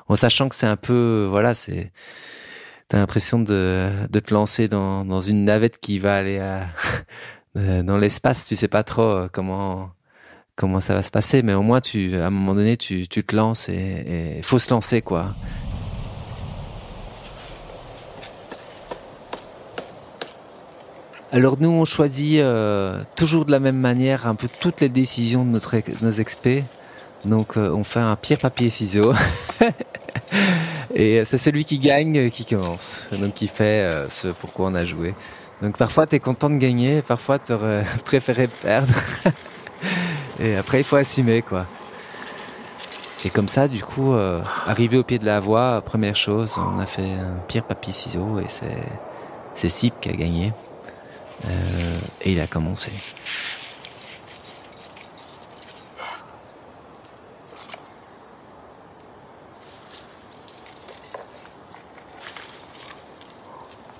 en 0.08 0.16
sachant 0.16 0.49
que 0.49 0.54
c'est 0.54 0.66
un 0.66 0.76
peu, 0.76 1.26
voilà, 1.30 1.54
c'est, 1.54 1.92
t'as 2.88 2.99
l'impression 2.99 3.38
de, 3.38 3.90
de 4.11 4.20
te 4.20 4.34
lancer 4.34 4.68
dans, 4.68 5.04
dans 5.04 5.20
une 5.20 5.44
navette 5.44 5.78
qui 5.80 5.99
va 5.99 6.16
aller 6.16 6.38
à, 6.38 6.68
dans 7.54 7.96
l'espace. 7.96 8.46
Tu 8.46 8.56
sais 8.56 8.68
pas 8.68 8.84
trop 8.84 9.02
euh, 9.02 9.28
comment, 9.32 9.90
comment 10.56 10.80
ça 10.80 10.94
va 10.94 11.02
se 11.02 11.11
passer, 11.11 11.42
mais 11.42 11.54
au 11.54 11.62
moins 11.62 11.80
tu, 11.80 12.16
à 12.16 12.26
un 12.26 12.30
moment 12.30 12.54
donné, 12.54 12.76
tu, 12.76 13.08
tu 13.08 13.25
te 13.25 13.34
lances 13.34 13.68
et, 13.68 14.37
il 14.38 14.44
faut 14.44 14.58
se 14.58 14.70
lancer, 14.70 15.02
quoi. 15.02 15.34
Alors 21.32 21.56
nous, 21.58 21.70
on 21.70 21.84
choisit 21.84 22.38
euh, 22.38 23.02
toujours 23.16 23.44
de 23.44 23.50
la 23.50 23.58
même 23.58 23.78
manière 23.78 24.28
un 24.28 24.37
peu 24.37 24.46
toutes 24.61 24.80
les 24.80 24.88
décisions 24.88 25.44
de 25.44 25.50
notre, 25.50 25.75
nos 26.00 26.12
experts. 26.12 26.62
Donc 27.25 27.56
euh, 27.56 27.70
on 27.70 27.82
fait 27.82 27.99
un 27.99 28.14
pierre 28.14 28.38
papier 28.38 28.70
ciseaux. 28.70 29.14
Et 30.94 31.25
c'est 31.25 31.38
celui 31.38 31.64
qui 31.64 31.78
gagne 31.78 32.30
qui 32.30 32.44
commence. 32.44 33.09
Donc 33.12 33.35
qui 33.35 33.49
fait 33.49 33.83
euh, 33.83 34.09
ce 34.09 34.28
pourquoi 34.28 34.66
on 34.66 34.75
a 34.75 34.85
joué. 34.85 35.14
Donc 35.62 35.76
parfois 35.76 36.06
tu 36.06 36.16
es 36.16 36.21
content 36.21 36.50
de 36.50 36.56
gagner, 36.56 37.02
parfois 37.02 37.38
tu 37.38 37.52
aurais 37.52 37.85
préféré 38.04 38.49
perdre. 38.49 38.94
Et 40.40 40.56
après 40.56 40.78
il 40.78 40.85
faut 40.85 40.97
assumer 40.97 41.42
quoi. 41.42 41.66
Et 43.26 43.30
comme 43.30 43.49
ça, 43.49 43.68
du 43.68 43.83
coup, 43.83 44.12
euh, 44.12 44.42
arrivé 44.66 44.99
au 44.99 45.02
pied 45.02 45.18
de 45.18 45.25
la 45.25 45.40
voie, 45.40 45.80
première 45.80 46.14
chose, 46.14 46.59
on 46.59 46.78
a 46.78 46.85
fait 46.85 47.11
un 47.11 47.38
pierre 47.49 47.64
papier 47.64 47.90
ciseaux 47.90 48.38
et 48.38 48.44
c'est 48.49 48.85
c'est 49.54 49.71
Sip 49.71 49.94
qui 50.00 50.11
a 50.11 50.12
gagné. 50.12 50.52
Euh, 51.47 51.99
et 52.23 52.33
il 52.33 52.40
a 52.40 52.47
commencé. 52.47 52.92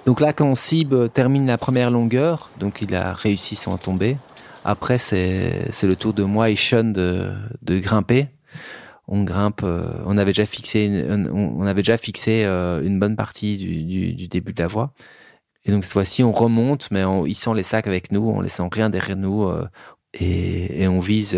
Donc 0.07 0.21
là, 0.21 0.35
quand 0.35 0.55
Sib 0.55 0.95
termine 1.13 1.47
la 1.47 1.57
première 1.57 1.91
longueur, 1.91 2.51
donc 2.59 2.83
il 2.83 2.95
a 2.95 3.15
réussi 3.15 3.57
sans 3.57 3.79
tomber. 3.79 4.19
Après, 4.65 4.99
c'est 4.99 5.71
le 5.83 5.97
tour 5.97 6.13
de 6.13 6.25
moi 6.25 6.51
et 6.51 6.57
Sean 6.57 6.85
de, 6.85 7.33
de 7.63 7.79
grimper. 7.79 8.29
On 9.09 9.23
grimpe. 9.23 9.63
Euh, 9.63 9.89
on 10.07 10.17
avait 10.19 10.31
déjà 10.31 10.47
fixé 10.47 10.85
une, 10.87 11.31
on 11.31 11.67
avait 11.67 11.83
déjà 11.83 11.99
fixé 11.99 12.45
euh, 12.45 12.83
une 12.83 12.99
bonne 12.99 13.17
partie 13.17 13.57
du, 13.57 13.83
du, 13.83 14.13
du, 14.15 14.29
début 14.29 14.53
de 14.53 14.63
la 14.63 14.69
voie. 14.69 14.93
Et 15.65 15.71
donc 15.71 15.85
cette 15.85 15.93
fois-ci, 15.93 16.23
on 16.23 16.33
remonte, 16.33 16.91
mais 16.91 17.05
on, 17.05 17.27
ils 17.27 17.37
les 17.55 17.63
sacs 17.63 17.87
avec 17.87 18.13
nous, 18.13 18.29
on 18.29 18.41
laissant 18.41 18.69
rien 18.71 18.91
derrière 18.91 19.17
nous, 19.17 19.45
euh, 19.45 19.67
et, 20.15 20.83
et, 20.83 20.89
on 20.89 21.01
vise 21.01 21.35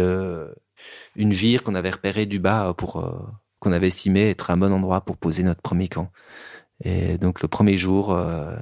une 1.16 1.32
vire 1.32 1.62
qu'on 1.62 1.74
avait 1.74 1.90
repérée 1.90 2.26
du 2.26 2.38
bas 2.38 2.74
pour 2.76 3.02
qu'on 3.60 3.72
avait 3.72 3.86
estimé 3.88 4.30
être 4.30 4.50
un 4.50 4.56
bon 4.56 4.72
endroit 4.72 5.00
pour 5.00 5.16
poser 5.16 5.42
notre 5.42 5.62
premier 5.62 5.88
camp. 5.88 6.10
Et 6.84 7.18
donc 7.18 7.42
le 7.42 7.48
premier 7.48 7.76
jour, 7.76 8.12
euh, 8.12 8.54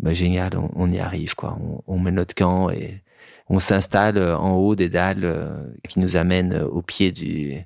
bah, 0.00 0.12
génial, 0.12 0.52
on, 0.74 0.90
y 0.90 0.98
arrive 0.98 1.34
quoi. 1.34 1.58
On, 1.86 1.98
met 1.98 2.10
notre 2.10 2.34
camp 2.34 2.70
et 2.70 3.02
on 3.48 3.58
s'installe 3.58 4.18
en 4.18 4.56
haut 4.56 4.74
des 4.74 4.88
dalles 4.88 5.24
euh, 5.24 5.48
qui 5.88 6.00
nous 6.00 6.16
amènent 6.16 6.62
au 6.62 6.82
pied 6.82 7.12
du, 7.12 7.64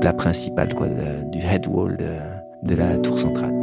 plat 0.00 0.12
principal, 0.12 0.74
quoi, 0.74 0.88
du 0.88 1.38
head 1.38 1.66
wall 1.66 1.96
de, 2.62 2.74
la 2.74 2.98
tour 2.98 3.18
centrale. 3.18 3.54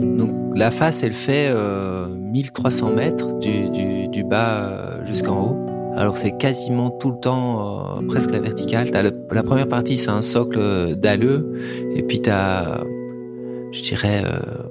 Donc 0.00 0.30
la 0.54 0.70
face, 0.70 1.02
elle 1.02 1.12
fait 1.12 1.48
euh, 1.50 2.06
1300 2.08 2.92
mètres 2.92 3.38
du, 3.38 4.24
bas 4.24 4.62
euh, 4.62 5.04
jusqu'en 5.04 5.42
haut. 5.42 5.77
Alors 5.96 6.16
c'est 6.16 6.36
quasiment 6.36 6.90
tout 6.90 7.10
le 7.10 7.18
temps 7.20 7.98
euh, 7.98 8.06
presque 8.06 8.30
la 8.30 8.40
verticale. 8.40 8.90
La 9.30 9.42
première 9.42 9.68
partie 9.68 9.98
c'est 9.98 10.10
un 10.10 10.22
socle 10.22 10.96
dalleux 10.96 11.52
et 11.90 12.02
puis 12.02 12.20
tu 12.20 12.30
je 12.30 13.82
dirais, 13.82 14.22
euh, 14.24 14.62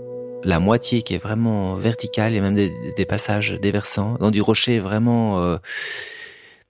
la 0.43 0.59
moitié 0.59 1.03
qui 1.03 1.13
est 1.13 1.19
vraiment 1.19 1.75
verticale 1.75 2.33
et 2.33 2.41
même 2.41 2.55
des, 2.55 2.71
des 2.95 3.05
passages 3.05 3.59
déversants 3.61 4.17
dans 4.19 4.31
du 4.31 4.41
rocher 4.41 4.79
vraiment 4.79 5.39
euh, 5.39 5.57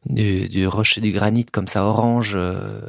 du, 0.06 0.68
rocher 0.68 1.02
du 1.02 1.12
granit 1.12 1.46
comme 1.46 1.68
ça 1.68 1.86
orange 1.86 2.38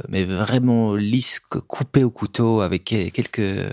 mais 0.09 0.25
vraiment 0.25 0.95
lisse 0.95 1.41
coupé 1.41 2.05
au 2.05 2.11
couteau 2.11 2.61
avec 2.61 2.85
quelques 2.85 3.71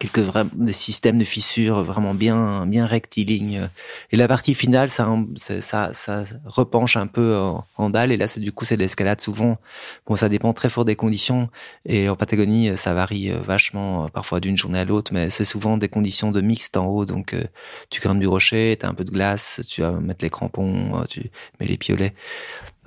quelques 0.00 0.24
des 0.54 0.72
systèmes 0.72 1.18
de 1.18 1.24
fissures 1.24 1.84
vraiment 1.84 2.14
bien 2.14 2.66
bien 2.66 2.86
rectilignes. 2.86 3.68
Et 4.10 4.16
la 4.16 4.26
partie 4.26 4.54
finale, 4.54 4.88
ça 4.88 5.08
ça 5.36 5.92
ça 5.92 6.24
repenche 6.46 6.96
un 6.96 7.06
peu 7.06 7.36
en, 7.76 7.90
dalle. 7.90 8.10
Et 8.10 8.16
là, 8.16 8.26
c'est 8.26 8.40
du 8.40 8.50
coup 8.50 8.64
c'est 8.64 8.76
de 8.76 8.82
l'escalade 8.82 9.20
souvent. 9.20 9.58
Bon, 10.06 10.16
ça 10.16 10.28
dépend 10.28 10.52
très 10.52 10.68
fort 10.68 10.84
des 10.84 10.96
conditions. 10.96 11.48
Et 11.86 12.08
en 12.08 12.16
Patagonie, 12.16 12.76
ça 12.76 12.94
varie 12.94 13.30
vachement, 13.30 14.08
parfois 14.08 14.40
d'une 14.40 14.56
journée 14.56 14.80
à 14.80 14.84
l'autre, 14.84 15.12
mais 15.14 15.30
c'est 15.30 15.44
souvent 15.44 15.76
des 15.76 15.88
conditions 15.88 16.32
de 16.32 16.40
mixte 16.40 16.76
en 16.76 16.86
haut. 16.86 17.04
Donc, 17.04 17.34
euh, 17.34 17.44
tu 17.90 18.00
grimpes 18.00 18.18
du 18.20 18.26
rocher, 18.26 18.76
t'as 18.80 18.88
un 18.88 18.94
peu 18.94 19.04
de 19.04 19.10
glace, 19.10 19.60
tu 19.68 19.82
vas 19.82 19.92
mettre 19.92 20.24
les 20.24 20.30
crampons, 20.30 21.04
tu 21.08 21.30
mets 21.60 21.66
les 21.66 21.76
piolets. 21.76 22.14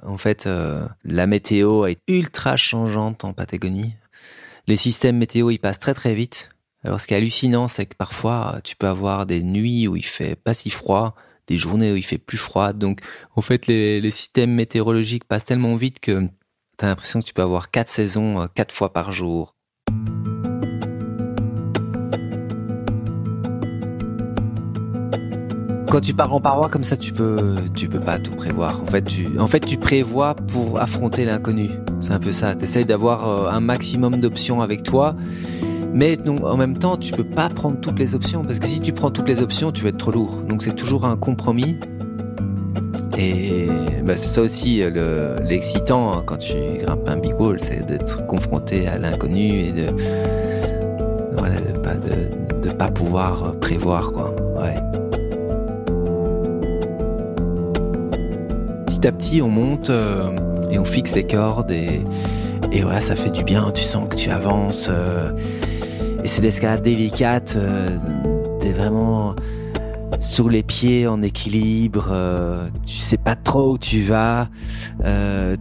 En 0.06 0.18
fait, 0.18 0.48
euh, 0.48 0.86
la 1.06 1.28
météo 1.28 1.86
est 1.86 2.00
ultra 2.08 2.58
changeante 2.58 3.24
en 3.24 3.34
Patagonie. 3.34 3.94
Les 4.68 4.78
systèmes 4.78 5.18
météo, 5.18 5.50
ils 5.50 5.60
passent 5.60 5.80
très 5.80 5.94
très 5.94 6.16
vite. 6.16 6.50
Alors 6.86 7.00
ce 7.00 7.08
qui 7.08 7.14
est 7.14 7.18
hallucinant, 7.18 7.70
c'est 7.70 7.86
que 7.86 7.96
parfois, 7.96 8.60
tu 8.64 8.76
peux 8.76 8.88
avoir 8.88 9.26
des 9.26 9.42
nuits 9.42 9.88
où 9.88 9.96
il 9.96 10.06
fait 10.06 10.36
pas 10.36 10.54
si 10.54 10.70
froid, 10.70 11.16
des 11.48 11.58
journées 11.58 11.94
où 11.94 11.96
il 11.96 12.04
fait 12.04 12.18
plus 12.18 12.38
froid. 12.38 12.74
Donc, 12.74 13.00
en 13.36 13.42
fait, 13.42 13.68
les, 13.68 14.12
systèmes 14.12 14.52
météorologiques 14.52 15.24
passent 15.24 15.46
tellement 15.46 15.78
vite 15.78 16.00
que 16.02 16.28
tu 16.78 16.86
as 16.86 16.88
l'impression 16.88 17.22
que 17.22 17.26
tu 17.26 17.34
peux 17.34 17.42
avoir 17.42 17.72
quatre 17.72 17.88
saisons 17.88 18.42
euh, 18.42 18.48
quatre 18.54 18.74
fois 18.74 18.92
par 18.92 19.14
jour. 19.14 19.56
Quand 25.90 26.02
tu 26.02 26.16
pars 26.16 26.34
en 26.34 26.42
paroi 26.42 26.70
comme 26.70 26.84
ça, 26.84 26.98
tu 26.98 27.14
peux, 27.14 27.56
tu 27.76 27.88
peux 27.88 28.00
pas 28.00 28.18
tout 28.18 28.36
prévoir. 28.36 28.82
En 28.82 28.88
fait, 28.88 29.04
tu, 29.04 29.40
en 29.40 29.46
fait, 29.48 29.60
tu 29.60 29.78
prévois 29.78 30.34
pour 30.36 30.82
affronter 30.82 31.24
l'inconnu. 31.24 31.70
C'est 32.02 32.14
un 32.14 32.20
peu 32.20 32.32
ça. 32.32 32.56
Tu 32.56 32.64
essayes 32.64 32.86
d'avoir 32.86 33.28
euh, 33.28 33.50
un 33.50 33.60
maximum 33.62 34.18
d'options 34.18 34.62
avec 34.62 34.84
toi. 34.84 35.16
Mais 35.94 36.18
en 36.28 36.58
même 36.58 36.78
temps, 36.78 36.98
tu 36.98 37.14
peux 37.14 37.24
pas 37.24 37.50
prendre 37.50 37.80
toutes 37.80 38.00
les 38.00 38.16
options 38.16 38.44
parce 38.44 38.60
que 38.60 38.68
si 38.68 38.80
tu 38.80 38.94
prends 38.94 39.12
toutes 39.12 39.28
les 39.28 39.42
options, 39.42 39.72
tu 39.72 39.84
vas 39.84 39.90
être 39.90 39.98
trop 39.98 40.12
lourd. 40.12 40.42
Donc 40.48 40.64
c'est 40.64 40.76
toujours 40.76 41.06
un 41.06 41.18
compromis. 41.18 41.78
Et 43.18 43.68
bah, 44.04 44.18
c'est 44.18 44.28
ça 44.28 44.42
aussi 44.42 44.82
euh, 44.82 45.36
l'excitant 45.44 46.12
hein, 46.12 46.24
quand 46.26 46.38
tu 46.38 46.56
grimpes 46.80 47.08
un 47.08 47.18
big 47.18 47.40
wall, 47.40 47.60
c'est 47.60 47.86
d'être 47.86 48.26
confronté 48.26 48.88
à 48.88 48.98
l'inconnu 48.98 49.60
et 49.60 49.72
de 49.72 49.86
voilà, 51.38 51.56
de 51.60 52.70
pas 52.70 52.74
pas 52.74 52.92
pouvoir 52.92 53.54
prévoir 53.60 54.12
quoi. 54.12 54.34
Petit 58.88 59.08
à 59.08 59.12
petit, 59.12 59.42
on 59.44 59.50
monte 59.50 59.92
euh, 59.92 60.36
et 60.72 60.80
on 60.80 60.86
fixe 60.86 61.16
les 61.16 61.26
cordes 61.26 61.70
et, 61.70 62.02
et 62.72 62.82
voilà, 62.82 63.00
ça 63.00 63.16
fait 63.16 63.30
du 63.30 63.44
bien. 63.44 63.72
Tu 63.76 63.84
sens 63.84 64.10
que 64.10 64.16
tu 64.16 64.32
avances 64.32 64.90
euh, 64.92 65.30
et 66.24 66.28
c'est 66.28 66.42
l'escalade 66.42 66.82
délicate. 66.82 67.56
Euh, 67.58 67.98
t'es 68.60 68.72
vraiment 68.72 69.36
sur 70.20 70.50
les 70.50 70.64
pieds 70.64 71.08
en 71.08 71.22
équilibre. 71.22 72.16
tu 72.86 72.96
sais 72.96 73.18
pas 73.18 73.36
trop 73.36 73.74
où 73.74 73.78
tu 73.78 74.02
vas. 74.04 74.48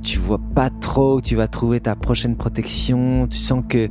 tu 0.03 0.19
vois 0.19 0.41
pas 0.55 0.71
trop 0.71 1.17
où 1.17 1.21
tu 1.21 1.35
vas 1.35 1.49
trouver 1.49 1.81
ta 1.81 1.97
prochaine 1.97 2.37
protection. 2.37 3.27
Tu 3.29 3.39
sens 3.39 3.65
que 3.69 3.89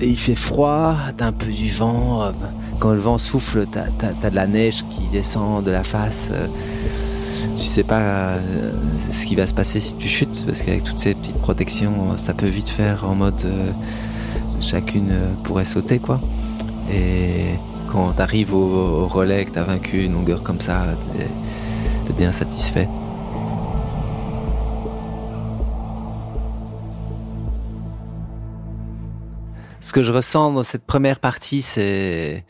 il 0.00 0.16
fait 0.16 0.34
froid, 0.34 0.96
t'as 1.16 1.26
un 1.26 1.32
peu 1.32 1.50
du 1.50 1.70
vent. 1.70 2.32
Quand 2.78 2.92
le 2.92 3.00
vent 3.00 3.18
souffle, 3.18 3.66
t'as 3.70 3.86
as, 4.06 4.30
de 4.30 4.34
la 4.34 4.46
neige 4.46 4.84
qui 4.88 5.02
descend 5.12 5.62
de 5.62 5.70
la 5.70 5.82
face 5.82 6.32
tu 7.56 7.64
sais 7.64 7.82
pas 7.82 8.00
euh, 8.00 8.72
ce 9.10 9.24
qui 9.24 9.34
va 9.34 9.46
se 9.46 9.54
passer 9.54 9.80
si 9.80 9.96
tu 9.96 10.08
chutes, 10.08 10.44
parce 10.46 10.62
qu'avec 10.62 10.82
toutes 10.82 10.98
ces 10.98 11.14
petites 11.14 11.38
protections, 11.38 12.16
ça 12.18 12.34
peut 12.34 12.46
vite 12.46 12.68
faire 12.68 13.08
en 13.08 13.14
mode 13.14 13.42
euh, 13.46 13.72
chacune 14.60 15.10
euh, 15.10 15.32
pourrait 15.44 15.64
sauter, 15.64 15.98
quoi. 15.98 16.20
Et 16.90 17.54
quand 17.90 18.12
t'arrives 18.12 18.54
au, 18.54 19.02
au 19.02 19.06
relais, 19.06 19.44
que 19.44 19.50
t'as 19.50 19.62
vaincu 19.62 20.04
une 20.04 20.12
longueur 20.12 20.42
comme 20.42 20.60
ça, 20.60 20.86
t'es 22.06 22.12
bien 22.12 22.32
satisfait. 22.32 22.88
Ce 29.80 29.92
que 29.92 30.02
je 30.02 30.12
ressens 30.12 30.52
dans 30.52 30.62
cette 30.62 30.84
première 30.84 31.20
partie, 31.20 31.62
c'est 31.62 32.44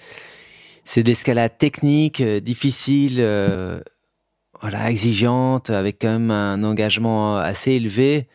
c'est 0.84 1.02
d'escalade 1.02 1.58
technique, 1.58 2.22
difficile 2.22 3.20
voilà, 4.60 4.90
exigeante, 4.90 5.70
avec 5.70 5.98
quand 6.00 6.08
même 6.08 6.30
un 6.30 6.62
engagement 6.64 7.36
assez 7.36 7.72
élevé, 7.72 8.28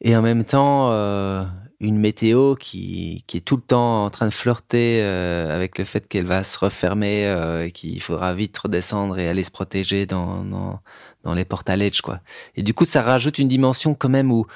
et 0.00 0.16
en 0.16 0.22
même 0.22 0.44
temps 0.44 0.90
euh, 0.90 1.44
une 1.80 1.98
météo 1.98 2.56
qui, 2.56 3.24
qui 3.26 3.36
est 3.36 3.40
tout 3.40 3.56
le 3.56 3.62
temps 3.62 4.04
en 4.04 4.10
train 4.10 4.26
de 4.26 4.32
flirter 4.32 5.00
euh, 5.02 5.54
avec 5.54 5.78
le 5.78 5.84
fait 5.84 6.08
qu'elle 6.08 6.26
va 6.26 6.42
se 6.42 6.58
refermer 6.58 7.26
euh, 7.26 7.66
et 7.66 7.70
qu'il 7.70 8.00
faudra 8.02 8.34
vite 8.34 8.58
redescendre 8.58 9.18
et 9.18 9.28
aller 9.28 9.44
se 9.44 9.52
protéger 9.52 10.06
dans, 10.06 10.44
dans, 10.44 10.80
dans 11.22 11.34
les 11.34 11.44
portes 11.44 11.70
à 11.70 11.76
quoi. 12.02 12.20
Et 12.56 12.62
du 12.62 12.74
coup, 12.74 12.84
ça 12.84 13.02
rajoute 13.02 13.38
une 13.38 13.48
dimension 13.48 13.94
quand 13.94 14.08
même 14.08 14.32
où 14.32 14.46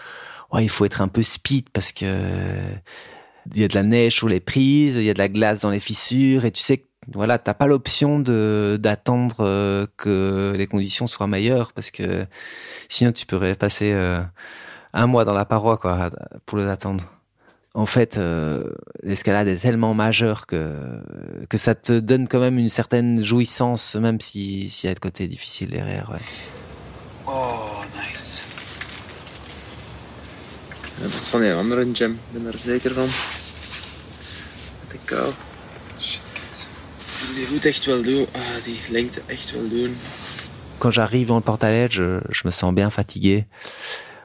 ouais, 0.53 0.65
il 0.65 0.69
faut 0.69 0.85
être 0.85 1.01
un 1.01 1.09
peu 1.09 1.23
speed 1.23 1.71
parce 1.71 1.93
que 1.93 2.61
il 3.55 3.61
y 3.61 3.65
a 3.65 3.69
de 3.69 3.75
la 3.75 3.83
neige 3.83 4.15
sur 4.15 4.29
les 4.29 4.41
prises, 4.41 4.97
il 4.97 5.05
y 5.05 5.11
a 5.11 5.15
de 5.15 5.19
la 5.19 5.29
glace 5.29 5.61
dans 5.61 5.71
les 5.71 5.81
fissures, 5.81 6.45
et 6.45 6.53
tu 6.53 6.61
sais 6.61 6.79
que 6.79 6.85
voilà, 7.13 7.39
t'as 7.39 7.55
pas 7.55 7.67
l'option 7.67 8.21
de 8.21 8.79
d'attendre 8.81 9.37
euh, 9.41 9.87
que 9.97 10.55
les 10.57 10.67
conditions 10.69 11.09
soient 11.09 11.27
meilleures 11.27 11.73
parce 11.73 11.91
que 11.91 12.27
sinon 12.89 13.11
tu 13.11 13.27
pourrais 13.27 13.57
passer 13.57 13.93
euh, 13.93 14.21
un 14.93 15.07
mois 15.07 15.25
dans 15.25 15.35
la 15.35 15.45
paroi 15.45 15.79
quoi 15.79 16.11
pour 16.47 16.59
les 16.59 16.67
attendre. 16.67 17.05
En 17.75 17.87
fait, 17.87 18.19
euh, 18.19 18.65
l'escalade 19.03 19.49
est 19.49 19.57
tellement 19.57 19.95
majeure 19.95 20.47
que 20.47 21.01
que 21.49 21.57
ça 21.57 21.75
te 21.75 22.01
donne 22.01 22.29
quand 22.29 22.41
même 22.41 22.59
une 22.59 22.69
certaine 22.69 23.23
jouissance 23.23 23.97
même 23.97 24.21
si 24.21 24.69
s'il 24.69 24.89
y 24.89 24.91
a 24.91 24.95
de 24.95 25.01
côté 25.01 25.29
difficile 25.29 25.71
derrière. 25.71 26.11
Ouais. 26.11 26.19
Oh, 27.27 27.83
nice. 27.97 28.43
was 31.03 31.31
van 31.31 31.41
die 31.41 31.53
andere 31.53 31.93
gym. 31.93 32.19
ben 32.33 32.47
er 32.47 32.59
zeker 32.59 32.95
van. 32.95 33.09
Met 34.81 34.91
de 34.91 34.99
Quand 40.79 40.91
j'arrive 40.91 41.27
dans 41.27 41.37
le 41.37 41.43
portail, 41.43 41.89
je, 41.91 42.21
je 42.29 42.43
me 42.45 42.51
sens 42.51 42.75
bien 42.75 42.91
fatigué. 42.91 43.47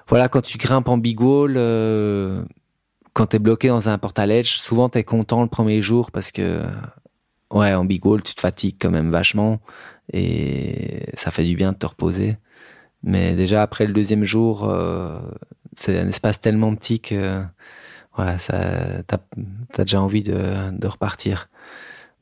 Voilà, 0.07 0.29
quand 0.29 0.41
tu 0.41 0.57
grimpes 0.57 0.87
en 0.87 0.97
big 0.97 1.19
wall, 1.19 1.55
euh, 1.57 2.41
quand 3.13 3.27
t'es 3.27 3.39
bloqué 3.39 3.67
dans 3.67 3.89
un 3.89 3.97
portail, 3.97 4.45
souvent 4.45 4.89
t'es 4.89 5.03
content 5.03 5.41
le 5.41 5.49
premier 5.49 5.81
jour 5.81 6.11
parce 6.11 6.31
que, 6.31 6.63
ouais, 7.51 7.73
en 7.73 7.83
big 7.83 8.05
wall, 8.05 8.21
tu 8.21 8.33
te 8.33 8.39
fatigues 8.41 8.77
quand 8.79 8.91
même 8.91 9.11
vachement 9.11 9.59
et 10.13 11.03
ça 11.13 11.31
fait 11.31 11.43
du 11.43 11.55
bien 11.55 11.73
de 11.73 11.77
te 11.77 11.85
reposer. 11.85 12.37
Mais 13.03 13.35
déjà 13.35 13.61
après 13.61 13.85
le 13.85 13.93
deuxième 13.93 14.23
jour, 14.23 14.69
euh, 14.69 15.19
c'est 15.75 15.99
un 15.99 16.07
espace 16.07 16.39
tellement 16.39 16.73
petit 16.75 16.99
que, 17.01 17.43
voilà, 18.15 18.37
ça, 18.37 19.03
t'as 19.07 19.17
as 19.77 19.83
déjà 19.83 20.01
envie 20.01 20.23
de, 20.23 20.71
de 20.71 20.87
repartir. 20.87 21.49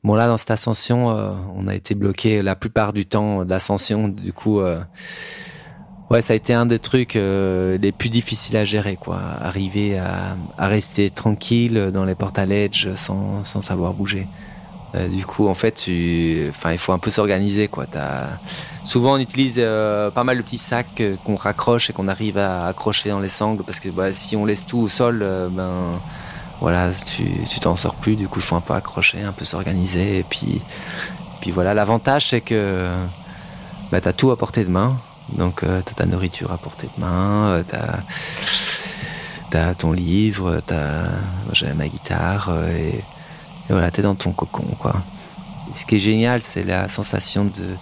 Bon 0.02 0.14
là 0.14 0.26
dans 0.28 0.36
cette 0.36 0.50
ascension, 0.50 1.10
euh, 1.10 1.32
on 1.54 1.66
a 1.68 1.74
été 1.74 1.94
bloqué 1.94 2.42
la 2.42 2.56
plupart 2.56 2.92
du 2.92 3.06
temps 3.06 3.44
de 3.44 3.50
l'ascension. 3.50 4.08
Du 4.08 4.32
coup, 4.32 4.60
euh, 4.60 4.80
ouais, 6.10 6.20
ça 6.20 6.32
a 6.32 6.36
été 6.36 6.52
un 6.54 6.66
des 6.66 6.78
trucs 6.78 7.16
euh, 7.16 7.78
les 7.78 7.92
plus 7.92 8.08
difficiles 8.08 8.56
à 8.56 8.64
gérer, 8.64 8.96
quoi. 8.96 9.18
Arriver 9.18 9.98
à, 9.98 10.36
à 10.58 10.68
rester 10.68 11.10
tranquille 11.10 11.90
dans 11.92 12.04
les 12.04 12.14
portes 12.14 12.38
à 12.38 12.46
ledge 12.46 12.92
sans, 12.94 13.44
sans 13.44 13.60
savoir 13.60 13.94
bouger. 13.94 14.26
du 15.10 15.26
coup, 15.26 15.48
en 15.48 15.54
fait, 15.54 15.72
tu, 15.72 16.46
enfin, 16.48 16.72
il 16.72 16.78
faut 16.78 16.92
un 16.92 16.98
peu 16.98 17.10
s'organiser, 17.10 17.68
quoi. 17.68 17.86
As... 17.94 18.28
Souvent, 18.84 19.14
on 19.14 19.18
utilise 19.18 19.56
pas 19.56 20.24
mal 20.24 20.36
de 20.36 20.42
petits 20.42 20.58
sacs 20.58 21.02
qu'on 21.24 21.34
raccroche 21.36 21.90
et 21.90 21.92
qu'on 21.92 22.08
arrive 22.08 22.38
à 22.38 22.66
accrocher 22.66 23.10
dans 23.10 23.20
les 23.20 23.28
sangles 23.28 23.64
parce 23.64 23.80
que 23.80 23.88
bah, 23.88 24.12
si 24.12 24.36
on 24.36 24.44
laisse 24.44 24.64
tout 24.64 24.78
au 24.78 24.88
sol, 24.88 25.26
ben 25.50 26.00
voilà, 26.60 26.90
tu 26.92 27.60
t'en 27.60 27.76
sors 27.76 27.96
plus. 27.96 28.16
Du 28.16 28.28
coup, 28.28 28.38
il 28.38 28.44
faut 28.44 28.56
un 28.56 28.60
peu 28.60 28.74
accrocher, 28.74 29.22
un 29.22 29.32
peu 29.32 29.44
s'organiser. 29.44 30.18
Et 30.18 30.22
puis, 30.22 30.62
puis 31.40 31.50
voilà. 31.50 31.74
L'avantage, 31.74 32.28
c'est 32.28 32.40
que 32.40 32.88
bah, 33.90 34.00
t'as 34.00 34.12
tout 34.12 34.30
à 34.30 34.36
portée 34.36 34.64
de 34.64 34.70
main. 34.70 34.96
Donc, 35.32 35.62
euh, 35.62 35.82
t'as 35.84 35.94
ta 35.94 36.06
nourriture 36.06 36.52
à 36.52 36.58
portée 36.58 36.88
de 36.96 37.00
main. 37.00 37.48
Euh, 37.48 37.62
t'as 37.66 38.00
as 39.58 39.74
ton 39.74 39.92
livre. 39.92 40.60
T'as 40.64 41.06
j'ai 41.52 41.72
ma 41.72 41.88
guitare. 41.88 42.48
Euh, 42.50 42.76
et, 42.76 42.98
et, 42.98 43.02
voilà, 43.70 43.90
t'es 43.90 44.02
dans 44.02 44.14
ton 44.14 44.32
cocon, 44.32 44.66
quoi. 44.78 44.94
ce 45.74 45.86
qui 45.86 45.96
est 45.96 46.00
génial, 46.00 46.42
c'est 46.42 46.64
la 46.64 46.88
sensation 46.88 47.44
de 47.44 47.76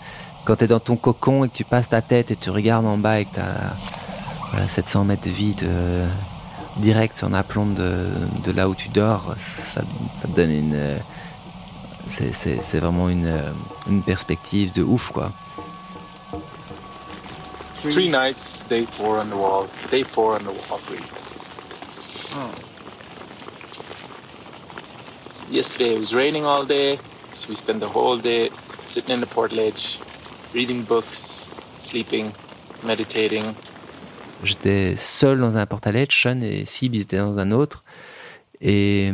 quand 0.45 0.57
t'es 0.57 0.67
dans 0.67 0.81
ton 0.81 0.97
cocon 0.97 1.45
et 1.45 1.49
que 1.49 1.55
tu 1.55 1.65
passes 1.65 1.89
ta 1.89 2.03
tête 2.03 2.31
et 2.31 2.37
tu 2.37 2.51
regardes 2.51 2.87
en 2.87 2.99
bas 2.99 3.21
et 3.21 3.25
que 3.25 3.35
t'as 3.35 3.75
voilà, 4.51 4.69
700 4.69 5.05
mètres 5.05 5.25
de 5.25 5.31
vide 5.31 5.67
direct 6.77 7.23
en 7.23 7.33
appelant 7.33 7.67
de, 7.67 8.09
de 8.43 8.53
là 8.53 8.69
où 8.69 8.75
tu 8.75 8.89
dors, 8.89 9.35
ça, 9.37 9.83
ça 10.13 10.29
te 10.29 10.35
donne 10.35 10.51
une. 10.51 10.79
C'est 12.07 12.79
vraiment 12.79 13.09
une, 13.09 13.33
une 13.89 14.03
perspective 14.03 14.73
de 14.73 14.83
ouf, 14.83 15.11
quoi. 15.11 15.33
Three 17.93 18.09
nights, 18.09 18.63
day 18.69 18.87
four 18.87 19.19
on 19.19 19.29
the 19.29 19.37
wall, 19.37 19.69
day 19.91 20.05
four 20.05 20.37
on 20.37 20.45
the 20.45 20.53
wall, 20.53 20.81
oh. 22.33 22.55
yesterday 25.51 25.95
it 25.95 25.99
was 25.99 26.15
raining 26.15 26.47
all 26.47 26.65
day, 26.65 26.99
so 27.35 27.49
we 27.51 27.55
spent 27.55 27.81
the 27.81 27.89
whole 27.89 28.17
day 28.17 28.51
sitting 28.81 29.15
in 29.15 29.21
the 29.21 29.27
portaledge, 29.27 29.99
reading 30.55 30.83
books, 30.83 31.45
sleeping, 31.79 32.33
meditating. 32.83 33.55
J'étais 34.43 34.97
seul 34.97 35.41
dans 35.41 35.57
un 35.57 35.67
portaledge, 35.67 36.13
Sean 36.13 36.41
et 36.41 36.65
Sib, 36.65 36.95
étaient 36.95 37.19
dans 37.19 37.37
un 37.39 37.51
autre. 37.51 37.85
Et, 38.61 39.13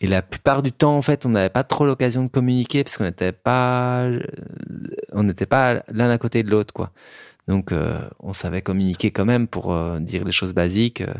et 0.00 0.06
la 0.06 0.22
plupart 0.22 0.62
du 0.62 0.72
temps, 0.72 0.96
en 0.96 1.02
fait, 1.02 1.24
on 1.24 1.30
n'avait 1.30 1.50
pas 1.50 1.64
trop 1.64 1.84
l'occasion 1.84 2.24
de 2.24 2.28
communiquer 2.28 2.82
parce 2.84 2.96
qu'on 2.96 3.04
n'était 3.04 3.32
pas, 3.32 4.08
on 5.12 5.22
n'était 5.22 5.46
pas 5.46 5.82
l'un 5.88 6.10
à 6.10 6.18
côté 6.18 6.42
de 6.42 6.50
l'autre, 6.50 6.74
quoi. 6.74 6.90
Donc, 7.50 7.72
euh, 7.72 7.98
on 8.20 8.32
savait 8.32 8.62
communiquer 8.62 9.10
quand 9.10 9.24
même 9.24 9.48
pour 9.48 9.72
euh, 9.72 9.98
dire 9.98 10.22
les 10.22 10.30
choses 10.30 10.54
basiques. 10.54 11.00
Euh, 11.00 11.12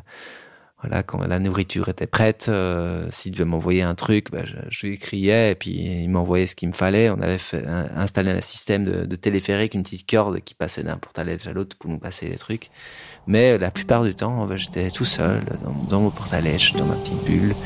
voilà, 0.81 1.03
quand 1.03 1.27
la 1.27 1.41
nourriture 1.41 1.89
était 1.89 2.07
prête, 2.07 2.47
euh, 2.49 3.09
s'il 3.11 3.33
devait 3.33 3.45
m'envoyer 3.45 3.83
un 3.83 3.97
truc, 3.97 4.31
bah, 4.31 4.45
je, 4.45 4.87
lui 4.87 4.97
criais 4.97 5.51
et 5.51 5.55
puis 5.57 5.73
il 5.73 6.09
m'envoyait 6.09 6.47
ce 6.47 6.55
qu'il 6.55 6.69
me 6.69 6.73
fallait. 6.73 7.11
On 7.11 7.21
avait 7.21 7.37
fait, 7.37 7.67
installé 7.67 8.31
un 8.31 8.41
système 8.41 8.85
de, 8.85 9.17
téléphérique, 9.17 9.75
une 9.75 9.83
petite 9.83 10.09
corde 10.09 10.39
qui 10.39 10.55
passait 10.55 10.85
d'un 10.85 10.99
portaledge 10.99 11.49
à 11.49 11.53
l'autre 11.53 11.77
pour 11.77 11.91
nous 11.91 11.99
passer 11.99 12.29
les 12.29 12.39
trucs. 12.39 12.71
Mais 13.27 13.59
la 13.59 13.73
plupart 13.73 14.05
du 14.05 14.15
temps, 14.15 14.47
bah, 14.47 14.55
j'étais 14.55 14.89
tout 14.91 15.05
seul 15.05 15.45
dans, 15.65 15.73
dans 15.91 16.01
mon 16.01 16.11
portaledge, 16.11 16.75
dans 16.75 16.87
ma 16.87 16.95
petite 16.95 17.25
bulle. 17.25 17.57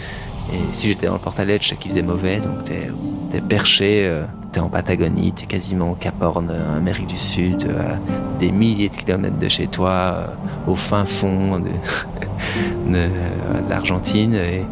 Et 0.52 0.72
si 0.72 0.88
j'étais 0.88 1.06
dans 1.06 1.14
le 1.14 1.18
portaledge, 1.18 1.68
c'est 1.68 1.76
qu'il 1.76 1.90
faisait 1.90 2.02
mauvais, 2.02 2.40
donc 2.40 2.64
t'es 2.64 2.90
es 3.34 3.40
perché, 3.40 4.06
euh, 4.06 4.24
t'es 4.52 4.60
en 4.60 4.68
Patagonie, 4.68 5.32
t'es 5.32 5.46
quasiment 5.46 5.90
au 5.90 5.94
Cap 5.94 6.14
Horn, 6.20 6.50
en 6.50 6.76
Amérique 6.76 7.08
du 7.08 7.16
Sud, 7.16 7.66
euh, 7.66 7.96
des 8.38 8.52
milliers 8.52 8.88
de 8.88 8.94
kilomètres 8.94 9.38
de 9.38 9.48
chez 9.48 9.66
toi, 9.66 9.90
euh, 9.90 10.26
au 10.70 10.76
fin 10.76 11.04
fond 11.04 11.58
de, 11.58 11.70
de, 12.86 12.92
de 12.92 13.68
l'Argentine, 13.68 14.34
et 14.34 14.64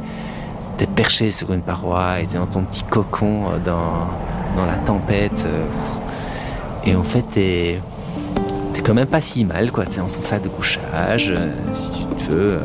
t'es 0.76 0.86
perché 0.86 1.30
sur 1.30 1.52
une 1.52 1.62
paroi, 1.62 2.20
et 2.20 2.26
t'es 2.26 2.38
dans 2.38 2.46
ton 2.46 2.62
petit 2.62 2.84
cocon 2.84 3.44
dans, 3.64 4.06
dans 4.56 4.66
la 4.66 4.76
tempête, 4.76 5.46
et 6.84 6.94
en 6.94 7.02
fait 7.02 7.22
t'es 7.22 7.80
t'es 8.72 8.80
quand 8.80 8.94
même 8.94 9.06
pas 9.06 9.20
si 9.20 9.44
mal, 9.44 9.72
quoi, 9.72 9.84
t'es 9.86 9.98
dans 9.98 10.08
son 10.08 10.22
sac 10.22 10.42
de 10.42 10.48
couchage, 10.48 11.34
si 11.72 11.90
tu 11.90 12.04
te 12.14 12.30
veux 12.30 12.60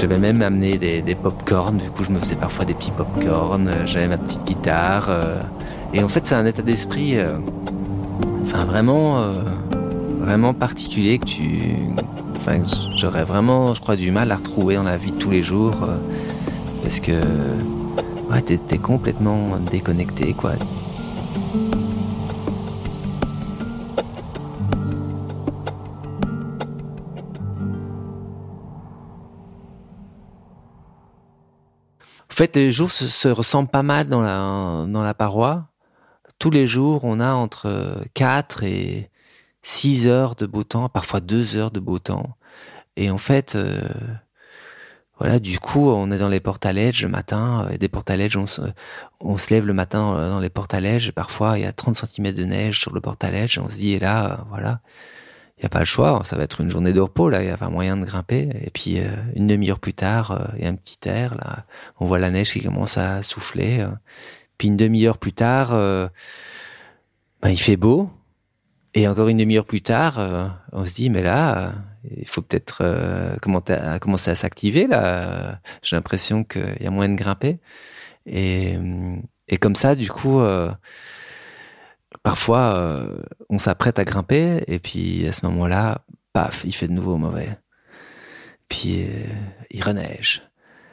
j'avais 0.00 0.18
même 0.18 0.42
amené 0.42 0.78
des, 0.78 1.02
des 1.02 1.14
pop-corn, 1.14 1.76
du 1.76 1.90
coup 1.90 2.04
je 2.04 2.10
me 2.10 2.20
faisais 2.20 2.36
parfois 2.36 2.64
des 2.64 2.74
petits 2.74 2.92
pop-corn, 2.92 3.70
j'avais 3.84 4.08
ma 4.08 4.16
petite 4.16 4.44
guitare. 4.44 5.06
Euh, 5.08 5.40
et 5.92 6.02
en 6.02 6.08
fait 6.08 6.24
c'est 6.24 6.34
un 6.34 6.46
état 6.46 6.62
d'esprit, 6.62 7.18
euh, 7.18 7.38
enfin 8.42 8.64
vraiment, 8.64 9.18
euh, 9.18 9.34
vraiment 10.20 10.54
particulier 10.54 11.18
que 11.18 11.24
tu... 11.24 11.60
Enfin 12.36 12.58
j'aurais 12.96 13.24
vraiment, 13.24 13.74
je 13.74 13.80
crois, 13.80 13.96
du 13.96 14.10
mal 14.10 14.30
à 14.30 14.36
retrouver 14.36 14.76
dans 14.76 14.84
la 14.84 14.96
vie 14.96 15.12
de 15.12 15.18
tous 15.18 15.30
les 15.30 15.42
jours. 15.42 15.74
parce 16.82 17.00
que 17.00 17.12
ouais, 18.30 18.42
t'es 18.42 18.78
complètement 18.78 19.58
déconnecté, 19.70 20.32
quoi. 20.32 20.52
Fait, 32.38 32.56
les 32.56 32.70
jours 32.72 32.90
se, 32.90 33.06
se, 33.06 33.28
ressemblent 33.28 33.68
pas 33.68 33.82
mal 33.82 34.08
dans 34.08 34.22
la, 34.22 34.86
dans 34.88 35.02
la 35.02 35.14
paroi. 35.14 35.68
Tous 36.38 36.50
les 36.50 36.66
jours, 36.66 37.04
on 37.04 37.20
a 37.20 37.32
entre 37.32 38.04
4 38.14 38.64
et 38.64 39.10
6 39.62 40.06
heures 40.06 40.34
de 40.36 40.46
beau 40.46 40.64
temps, 40.64 40.88
parfois 40.88 41.20
2 41.20 41.56
heures 41.56 41.70
de 41.70 41.80
beau 41.80 41.98
temps. 41.98 42.36
Et 42.96 43.10
en 43.10 43.18
fait, 43.18 43.56
euh, 43.56 43.88
voilà, 45.18 45.40
du 45.40 45.58
coup, 45.58 45.90
on 45.90 46.12
est 46.12 46.18
dans 46.18 46.28
les 46.28 46.40
portaledges 46.40 47.02
le 47.02 47.08
matin, 47.08 47.68
des 47.78 47.88
portaledges, 47.88 48.36
on 48.36 48.46
se, 48.46 48.62
on 49.20 49.36
se 49.36 49.52
lève 49.52 49.66
le 49.66 49.72
matin 49.74 50.30
dans 50.30 50.40
les 50.40 50.50
portaledges, 50.50 51.08
et 51.08 51.12
parfois 51.12 51.58
il 51.58 51.62
y 51.62 51.66
a 51.66 51.72
30 51.72 51.96
cm 51.96 52.32
de 52.32 52.44
neige 52.44 52.80
sur 52.80 52.94
le 52.94 53.00
portaledge, 53.00 53.58
on 53.58 53.68
se 53.68 53.76
dit, 53.76 53.94
et 53.94 53.98
là, 53.98 54.46
voilà, 54.48 54.80
il 55.58 55.62
n'y 55.62 55.66
a 55.66 55.70
pas 55.70 55.80
le 55.80 55.84
choix, 55.84 56.20
ça 56.22 56.36
va 56.36 56.44
être 56.44 56.60
une 56.60 56.70
journée 56.70 56.92
de 56.92 57.00
repos, 57.00 57.28
là, 57.28 57.42
il 57.42 57.48
y 57.48 57.50
a 57.50 57.56
pas 57.56 57.68
moyen 57.68 57.96
de 57.96 58.04
grimper. 58.04 58.48
Et 58.62 58.70
puis, 58.70 59.00
euh, 59.00 59.08
une 59.34 59.48
demi-heure 59.48 59.80
plus 59.80 59.92
tard, 59.92 60.30
euh, 60.30 60.44
il 60.56 60.62
y 60.62 60.66
a 60.66 60.68
un 60.70 60.76
petit 60.76 60.98
air, 61.08 61.34
là, 61.34 61.64
on 61.98 62.06
voit 62.06 62.20
la 62.20 62.30
neige 62.30 62.52
qui 62.52 62.62
commence 62.62 62.96
à 62.96 63.24
souffler. 63.24 63.80
Euh. 63.80 63.88
Puis 64.56 64.68
une 64.68 64.76
demi-heure 64.76 65.18
plus 65.18 65.32
tard, 65.32 65.70
ben, 65.70 66.10
il 67.44 67.58
fait 67.60 67.76
beau. 67.76 68.10
Et 68.94 69.06
encore 69.06 69.28
une 69.28 69.36
demi-heure 69.36 69.64
plus 69.64 69.82
tard, 69.82 70.18
on 70.72 70.84
se 70.84 70.94
dit, 70.96 71.10
mais 71.10 71.22
là, 71.22 71.74
il 72.16 72.26
faut 72.26 72.42
peut-être 72.42 73.38
commencer 73.40 74.32
à 74.32 74.34
s'activer, 74.34 74.88
là. 74.88 75.60
J'ai 75.82 75.94
l'impression 75.94 76.42
qu'il 76.42 76.76
y 76.80 76.86
a 76.88 76.90
moyen 76.90 77.10
de 77.10 77.16
grimper. 77.16 77.60
Et, 78.26 78.76
et 79.46 79.58
comme 79.58 79.76
ça, 79.76 79.94
du 79.94 80.10
coup 80.10 80.40
parfois, 82.28 82.76
euh, 82.76 83.22
on 83.48 83.56
s'apprête 83.56 83.98
à 83.98 84.04
grimper 84.04 84.62
et 84.66 84.78
puis 84.78 85.26
à 85.26 85.32
ce 85.32 85.46
moment-là, 85.46 86.02
paf, 86.34 86.60
il 86.66 86.74
fait 86.74 86.86
de 86.86 86.92
nouveau 86.92 87.16
mauvais. 87.16 87.56
Puis 88.68 89.04
euh, 89.04 89.24
il 89.70 89.82
reneige. 89.82 90.42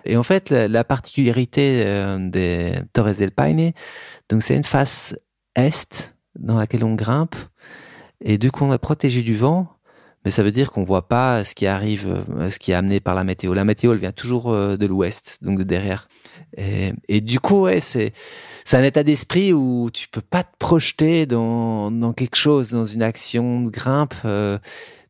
Et 0.06 0.16
en 0.16 0.24
fait, 0.24 0.50
la, 0.50 0.70
la 0.70 0.86
particularité 0.86 1.84
euh, 1.86 2.30
des 2.30 2.80
Torres 2.94 3.16
del 3.16 3.32
Paine, 3.32 3.74
donc 4.30 4.44
c'est 4.44 4.56
une 4.56 4.64
face 4.64 5.14
est 5.58 6.16
dans 6.40 6.56
laquelle 6.56 6.86
on 6.86 6.96
grimpe 6.96 7.36
et 8.22 8.38
du 8.38 8.50
coup 8.50 8.64
on 8.64 8.74
est 8.74 8.78
protégé 8.78 9.22
du 9.22 9.36
vent. 9.36 9.68
Mais 10.24 10.32
ça 10.32 10.42
veut 10.42 10.54
dire 10.54 10.72
qu'on 10.72 10.86
voit 10.86 11.10
pas 11.10 11.44
ce 11.44 11.54
qui 11.54 11.68
arrive, 11.68 12.24
ce 12.50 12.60
qui 12.60 12.72
est 12.72 12.76
amené 12.76 13.02
par 13.02 13.14
la 13.14 13.26
météo. 13.26 13.54
La 13.54 13.66
météo, 13.66 13.92
elle 13.92 14.00
vient 14.00 14.14
toujours 14.14 14.52
de 14.54 14.86
l'ouest, 14.88 15.38
donc 15.42 15.60
de 15.60 15.64
derrière. 15.64 16.08
Et, 16.58 17.22
du 17.22 17.40
coup, 17.40 17.62
ouais, 17.62 17.80
c'est 17.80 18.14
un 18.74 18.84
état 18.84 19.04
d'esprit 19.04 19.54
où 19.54 19.90
tu 19.92 20.08
peux 20.08 20.22
pas 20.22 20.44
te 20.44 20.58
projeter 20.58 21.26
dans, 21.26 21.92
dans 21.92 22.14
quelque 22.14 22.36
chose, 22.36 22.72
dans 22.72 22.86
une 22.86 23.04
action 23.04 23.62
de 23.62 23.70
grimpe. 23.70 24.16
Euh, 24.26 24.58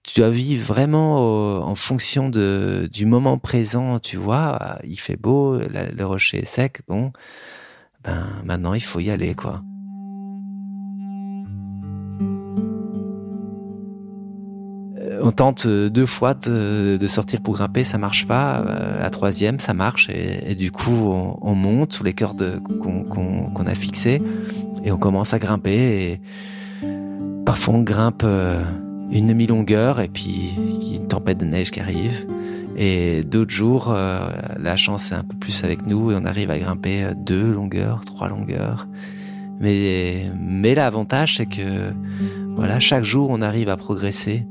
tu 0.03 0.19
dois 0.19 0.29
vivre 0.29 0.65
vraiment 0.65 1.65
en 1.67 1.75
fonction 1.75 2.29
de 2.29 2.87
du 2.91 3.05
moment 3.05 3.37
présent. 3.39 3.99
Tu 3.99 4.17
vois, 4.17 4.79
il 4.83 4.99
fait 4.99 5.15
beau, 5.15 5.57
le 5.57 6.03
rocher 6.03 6.39
est 6.39 6.45
sec. 6.45 6.81
Bon, 6.87 7.11
ben 8.03 8.41
maintenant 8.43 8.75
il 8.75 8.83
faut 8.83 8.99
y 8.99 9.09
aller, 9.09 9.33
quoi. 9.33 9.63
On 15.21 15.31
tente 15.31 15.67
deux 15.67 16.05
fois 16.05 16.33
de, 16.33 16.99
sortir 17.07 17.41
pour 17.41 17.55
grimper, 17.55 17.83
ça 17.83 17.97
marche 17.97 18.27
pas. 18.27 18.63
La 18.99 19.09
troisième, 19.09 19.59
ça 19.59 19.73
marche 19.73 20.09
et, 20.09 20.55
du 20.55 20.71
coup, 20.71 21.11
on, 21.11 21.37
on, 21.41 21.55
monte 21.55 21.93
sur 21.93 22.03
les 22.03 22.13
cordes 22.13 22.61
qu'on 22.79 23.03
qu 23.03 23.63
qu 23.63 23.69
a 23.69 23.75
fixées 23.75 24.21
et 24.85 24.91
on 24.91 24.97
commence 24.97 25.33
à 25.33 25.39
grimper. 25.39 25.71
Et 25.71 26.21
parfois, 27.45 27.73
on 27.73 27.81
grimpe 27.81 28.23
euh, 28.23 28.63
une 29.11 29.27
demi-longueur 29.27 29.99
et 29.99 30.07
puis 30.07 30.53
une 30.95 31.07
tempête 31.07 31.39
de 31.39 31.45
neige 31.45 31.71
qui 31.71 31.79
arrive. 31.79 32.25
Et 32.77 33.23
d'autres 33.23 33.51
jours, 33.51 33.91
euh, 33.91 34.29
la 34.57 34.75
chance 34.75 35.11
est 35.11 35.15
un 35.15 35.23
peu 35.23 35.35
plus 35.35 35.63
avec 35.63 35.85
nous 35.87 36.11
et 36.11 36.15
on 36.15 36.25
arrive 36.25 36.51
à 36.51 36.59
grimper 36.59 37.09
deux 37.17 37.51
longueurs, 37.51 38.01
trois 38.05 38.29
longueurs. 38.29 38.87
Mais, 39.59 40.29
mais 40.37 40.75
l'avantage, 40.75 41.37
c'est 41.37 41.45
que 41.45 41.93
voilà, 42.55 42.79
chaque 42.79 43.03
jour, 43.03 43.29
on 43.31 43.41
arrive 43.41 43.69
à 43.69 43.77
progresser 43.77 44.45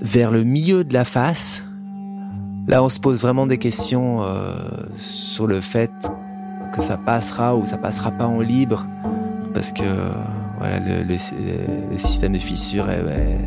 vers 0.00 0.30
le 0.30 0.44
milieu 0.44 0.84
de 0.84 0.94
la 0.94 1.04
face, 1.04 1.64
là 2.68 2.82
on 2.82 2.88
se 2.88 3.00
pose 3.00 3.20
vraiment 3.20 3.46
des 3.46 3.58
questions 3.58 4.22
euh, 4.22 4.54
sur 4.94 5.46
le 5.46 5.60
fait 5.60 5.90
que 6.72 6.80
ça 6.80 6.96
passera 6.96 7.56
ou 7.56 7.66
ça 7.66 7.78
passera 7.78 8.10
pas 8.10 8.26
en 8.26 8.40
libre, 8.40 8.86
parce 9.54 9.72
que 9.72 9.84
voilà 10.58 10.78
le, 10.78 11.02
le, 11.02 11.16
le 11.90 11.98
système 11.98 12.34
de 12.34 12.38
fissure 12.38 12.88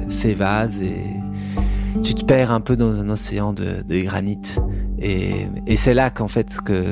s'évase 0.07 0.81
et 0.81 1.05
tu 2.01 2.15
te 2.15 2.25
perds 2.25 2.51
un 2.51 2.59
peu 2.59 2.75
dans 2.75 2.99
un 2.99 3.09
océan 3.09 3.53
de, 3.53 3.81
de 3.87 4.03
granit. 4.03 4.41
Et, 4.99 5.47
et 5.67 5.75
c'est 5.75 5.93
là 5.93 6.09
qu'en 6.09 6.27
fait 6.27 6.59
que 6.61 6.85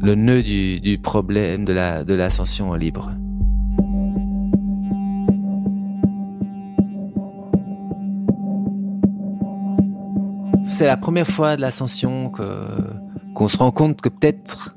le 0.00 0.14
nœud 0.14 0.42
du, 0.42 0.80
du 0.80 0.98
problème 0.98 1.64
de 1.64 1.72
la 1.72 2.04
de 2.04 2.14
l'ascension 2.14 2.74
libre. 2.74 3.12
C'est 10.74 10.86
la 10.86 10.96
première 10.96 11.26
fois 11.28 11.54
de 11.54 11.60
l'ascension 11.60 12.30
que 12.30 12.44
qu'on 13.34 13.46
se 13.46 13.56
rend 13.56 13.70
compte 13.70 14.00
que 14.00 14.08
peut-être 14.08 14.76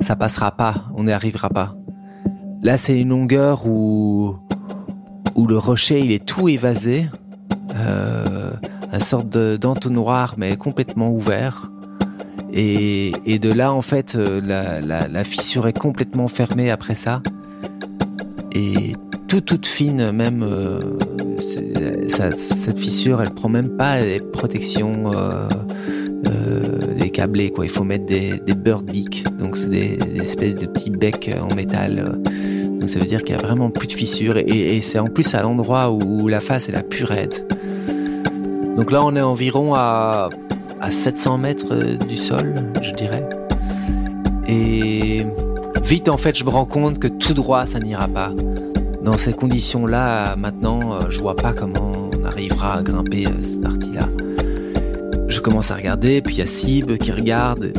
ça 0.00 0.16
passera 0.16 0.52
pas, 0.52 0.86
on 0.94 1.04
n'y 1.04 1.12
arrivera 1.12 1.50
pas. 1.50 1.74
Là, 2.62 2.78
c'est 2.78 2.98
une 2.98 3.10
longueur 3.10 3.66
où 3.66 4.36
où 5.34 5.46
le 5.46 5.58
rocher 5.58 6.00
il 6.00 6.12
est 6.12 6.24
tout 6.24 6.48
évasé, 6.48 7.08
euh, 7.76 8.52
une 8.90 9.00
sorte 9.00 9.28
d'entonnoir 9.28 10.34
mais 10.38 10.56
complètement 10.56 11.10
ouvert. 11.10 11.70
Et, 12.52 13.12
et, 13.26 13.38
de 13.38 13.52
là, 13.52 13.74
en 13.74 13.82
fait, 13.82 14.14
la, 14.14 14.80
la, 14.80 15.08
la 15.08 15.24
fissure 15.24 15.66
est 15.66 15.78
complètement 15.78 16.26
fermée 16.26 16.70
après 16.70 16.94
ça. 16.94 17.20
Et 18.52 18.94
tout 19.28 19.40
toute 19.40 19.66
fine, 19.66 20.12
même 20.12 20.42
euh, 20.42 20.78
cette 21.38 22.78
fissure, 22.78 23.20
elle 23.20 23.30
prend 23.30 23.48
même 23.48 23.76
pas 23.76 24.00
les 24.00 24.20
protections, 24.20 25.12
euh, 25.12 25.48
euh, 26.26 26.62
les 26.96 27.10
câblé 27.10 27.50
quoi. 27.50 27.64
Il 27.64 27.70
faut 27.70 27.84
mettre 27.84 28.06
des, 28.06 28.34
des 28.38 28.54
bird 28.54 28.84
beaks, 28.84 29.24
donc 29.38 29.56
c'est 29.56 29.68
des, 29.68 29.98
espèces 30.20 30.56
de 30.56 30.66
petits 30.66 30.90
becs 30.90 31.30
en 31.40 31.54
métal. 31.54 32.20
Donc 32.78 32.88
ça 32.88 32.98
veut 32.98 33.06
dire 33.06 33.24
qu'il 33.24 33.34
y 33.34 33.38
a 33.38 33.42
vraiment 33.42 33.70
plus 33.70 33.88
de 33.88 33.92
fissures 33.92 34.36
et, 34.36 34.80
c'est 34.80 34.98
en 34.98 35.06
plus 35.06 35.34
à 35.34 35.42
l'endroit 35.42 35.90
où 35.90 36.28
la 36.28 36.40
face 36.40 36.68
est 36.68 36.72
la 36.72 36.82
plus 36.82 37.04
raide. 37.04 37.34
Donc 38.76 38.92
là 38.92 39.04
on 39.04 39.16
est 39.16 39.22
environ 39.22 39.74
à, 39.74 40.28
à 40.80 40.90
700 40.90 41.38
mètres 41.38 41.96
du 42.06 42.16
sol, 42.16 42.54
je 42.82 42.92
dirais. 42.92 43.28
Et 44.46 45.26
vite 45.82 46.08
en 46.08 46.16
fait 46.16 46.36
je 46.36 46.44
me 46.44 46.50
rends 46.50 46.66
compte 46.66 46.98
que 46.98 47.08
tout 47.08 47.34
droit 47.34 47.66
ça 47.66 47.80
n'ira 47.80 48.06
pas. 48.06 48.32
Dans 49.06 49.16
ces 49.16 49.32
conditions-là, 49.32 50.36
maintenant, 50.36 51.08
je 51.08 51.20
vois 51.20 51.36
pas 51.36 51.54
comment 51.54 52.10
on 52.12 52.24
arrivera 52.26 52.74
à 52.74 52.82
grimper 52.82 53.26
cette 53.40 53.62
partie-là 53.62 54.08
je 55.28 55.40
commence 55.40 55.70
à 55.70 55.76
regarder, 55.76 56.22
puis 56.22 56.36
il 56.36 56.38
y 56.38 56.42
a 56.42 56.46
Sib 56.46 56.96
qui 56.98 57.12
regarde. 57.12 57.72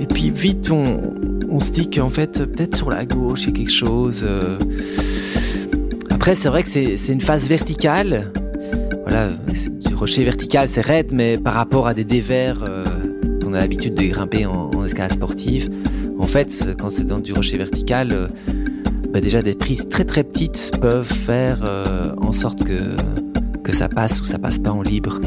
Et 0.00 0.06
puis 0.06 0.30
vite, 0.30 0.70
on, 0.70 1.60
se 1.60 1.70
dit 1.70 1.88
qu'en 1.88 2.10
fait, 2.10 2.44
peut-être 2.44 2.76
sur 2.76 2.90
la 2.90 3.04
gauche, 3.04 3.44
il 3.44 3.46
y 3.46 3.50
a 3.50 3.56
quelque 3.56 3.72
chose. 3.72 4.24
Euh. 4.26 4.58
Après, 6.10 6.34
c'est 6.34 6.48
vrai 6.48 6.62
que 6.62 6.68
c'est 6.68 7.12
une 7.12 7.20
phase 7.20 7.48
verticale. 7.48 8.32
Voilà, 9.02 9.30
du 9.86 9.94
rocher 9.94 10.24
vertical, 10.24 10.68
c'est 10.68 10.80
raide, 10.80 11.12
mais 11.12 11.38
par 11.38 11.54
rapport 11.54 11.86
à 11.86 11.94
des 11.94 12.04
dévers 12.04 12.64
euh, 12.68 12.84
qu'on 13.42 13.54
a 13.54 13.58
l'habitude 13.58 13.94
de 13.94 14.02
grimper 14.04 14.46
en, 14.46 14.84
escalade 14.84 15.12
sportive, 15.12 15.68
en 16.18 16.26
fait, 16.26 16.68
quand 16.78 16.90
c'est 16.90 17.04
dans 17.04 17.18
du 17.18 17.32
rocher 17.32 17.56
vertical, 17.56 18.12
euh, 18.12 18.26
bah 19.16 19.22
déjà 19.22 19.40
des 19.40 19.54
prises 19.54 19.88
très 19.88 20.04
très 20.04 20.24
petites 20.24 20.78
peuvent 20.80 21.10
faire 21.10 21.64
en 22.20 22.32
sorte 22.32 22.64
que, 22.64 22.96
que 23.66 23.72
ça 23.72 23.88
passe 23.88 24.20
ou 24.20 24.24
ça 24.24 24.38
passe 24.38 24.58
pas 24.58 24.70
en 24.70 24.82
libre. 24.82 25.20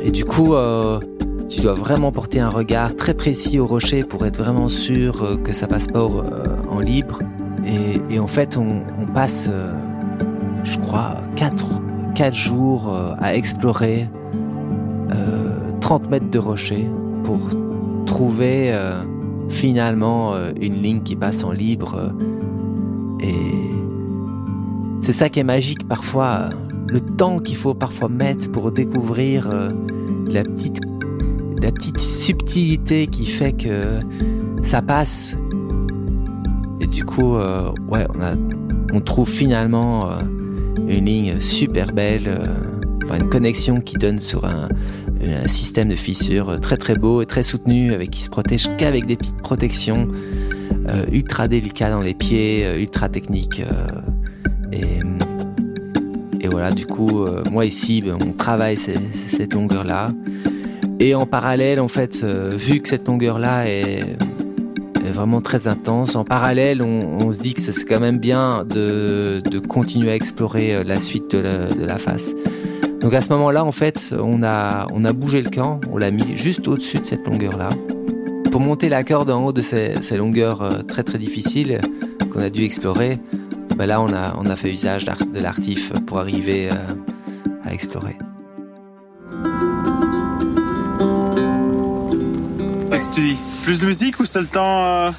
Et 0.00 0.12
du 0.12 0.24
coup, 0.24 0.54
euh, 0.54 1.00
tu 1.48 1.60
dois 1.60 1.74
vraiment 1.74 2.12
porter 2.12 2.38
un 2.38 2.48
regard 2.48 2.94
très 2.94 3.12
précis 3.12 3.58
au 3.58 3.66
rocher 3.66 4.04
pour 4.04 4.24
être 4.24 4.38
vraiment 4.38 4.68
sûr 4.68 5.24
euh, 5.24 5.36
que 5.36 5.52
ça 5.52 5.66
passe 5.66 5.88
pas 5.88 5.98
euh, 5.98 6.22
en 6.70 6.78
libre. 6.78 7.18
Et, 8.10 8.20
en 8.20 8.28
fait, 8.28 8.56
on, 8.56 8.82
passe, 9.12 9.50
je 10.62 10.78
crois, 10.78 11.16
4, 11.34 11.66
4 12.14 12.32
jours 12.32 12.96
à 13.18 13.34
explorer 13.34 14.08
30 15.80 16.08
mètres 16.08 16.30
de 16.30 16.38
rocher 16.38 16.88
pour 17.24 17.40
trouver 18.06 18.72
finalement 19.48 20.34
une 20.60 20.74
ligne 20.74 21.02
qui 21.02 21.16
passe 21.16 21.42
en 21.42 21.50
libre. 21.50 22.12
Et 23.20 23.70
c'est 25.00 25.12
ça 25.12 25.28
qui 25.28 25.40
est 25.40 25.44
magique 25.44 25.86
parfois, 25.88 26.50
le 26.90 27.00
temps 27.00 27.38
qu'il 27.38 27.56
faut 27.56 27.74
parfois 27.74 28.08
mettre 28.08 28.50
pour 28.50 28.72
découvrir 28.72 29.48
la 30.26 30.42
petite, 30.42 30.80
la 31.62 31.70
petite 31.70 32.00
subtilité 32.00 33.06
qui 33.06 33.26
fait 33.26 33.52
que 33.52 33.98
ça 34.62 34.82
passe. 34.82 35.36
Et 36.80 36.86
du 36.86 37.04
coup, 37.04 37.36
euh, 37.36 37.70
ouais, 37.88 38.06
on, 38.14 38.22
a, 38.22 38.34
on 38.92 39.00
trouve 39.00 39.28
finalement 39.28 40.10
euh, 40.10 40.18
une 40.88 41.06
ligne 41.06 41.40
super 41.40 41.92
belle, 41.92 42.24
euh, 42.26 42.44
enfin 43.04 43.18
une 43.18 43.28
connexion 43.28 43.80
qui 43.80 43.94
donne 43.94 44.20
sur 44.20 44.44
un, 44.44 44.68
un, 45.22 45.48
système 45.48 45.88
de 45.88 45.96
fissures 45.96 46.60
très 46.60 46.76
très 46.76 46.94
beau 46.94 47.22
et 47.22 47.26
très 47.26 47.42
soutenu, 47.42 47.92
avec 47.92 48.10
qui 48.10 48.20
se 48.20 48.28
protège 48.28 48.68
qu'avec 48.76 49.06
des 49.06 49.16
petites 49.16 49.40
protections 49.40 50.08
ultra 51.12 51.48
délicates 51.48 51.92
dans 51.92 52.00
les 52.00 52.14
pieds, 52.14 52.66
ultra 52.78 53.08
techniques. 53.08 53.62
et 54.72 55.00
et 56.46 56.48
voilà, 56.48 56.70
du 56.70 56.86
coup, 56.86 57.24
euh, 57.24 57.42
moi 57.50 57.64
ici, 57.64 58.00
ben, 58.00 58.16
on 58.24 58.30
travaille 58.30 58.76
cette 58.76 59.52
longueur-là. 59.52 60.10
Et 61.00 61.12
en 61.14 61.26
parallèle, 61.26 61.80
en 61.80 61.88
fait, 61.88 62.20
euh, 62.22 62.52
vu 62.56 62.80
que 62.80 62.88
cette 62.88 63.08
longueur-là 63.08 63.68
est, 63.68 64.16
vraiment 65.12 65.40
très 65.40 65.66
intense, 65.66 66.14
en 66.14 66.24
parallèle, 66.24 66.82
on, 66.82 67.32
se 67.32 67.38
dit 67.38 67.54
que 67.54 67.60
c'est 67.60 67.84
quand 67.84 68.00
même 68.00 68.18
bien 68.18 68.64
de, 68.64 69.40
continuer 69.68 70.10
à 70.10 70.14
explorer 70.14 70.74
euh, 70.74 70.84
la 70.84 70.98
suite 70.98 71.32
de 71.32 71.84
la, 71.84 71.98
face. 71.98 72.34
Donc 73.00 73.14
à 73.14 73.20
ce 73.20 73.32
moment-là, 73.32 73.64
en 73.64 73.72
fait, 73.72 74.14
on 74.18 74.42
a 74.42 75.12
bougé 75.14 75.42
le 75.42 75.50
camp, 75.50 75.80
on 75.92 75.96
l'a 75.96 76.10
mis 76.10 76.36
juste 76.36 76.68
au-dessus 76.68 76.98
de 76.98 77.06
cette 77.06 77.26
longueur-là. 77.26 77.70
Pour 78.56 78.64
monter 78.64 78.88
la 78.88 79.04
corde 79.04 79.30
en 79.30 79.44
haut 79.44 79.52
de 79.52 79.60
ces, 79.60 80.00
ces 80.00 80.16
longueurs 80.16 80.82
très 80.86 81.02
très 81.02 81.18
difficiles 81.18 81.78
qu'on 82.32 82.40
a 82.40 82.48
dû 82.48 82.64
explorer, 82.64 83.18
bah 83.76 83.84
là, 83.84 84.00
on 84.00 84.10
a, 84.14 84.34
on 84.38 84.46
a 84.46 84.56
fait 84.56 84.72
usage 84.72 85.04
de 85.04 85.40
l'artif 85.40 85.92
pour 86.06 86.18
arriver 86.20 86.70
euh, 86.72 86.74
à 87.66 87.74
explorer. 87.74 88.16
Qu'est-ce 92.90 93.10
que 93.10 93.14
tu 93.14 93.20
dis? 93.20 93.36
Plus 93.62 93.78
de 93.78 93.86
musique 93.88 94.18
ou 94.20 94.24
c'est 94.24 94.40
le 94.40 94.46
temps 94.46 94.86
euh? 94.86 95.10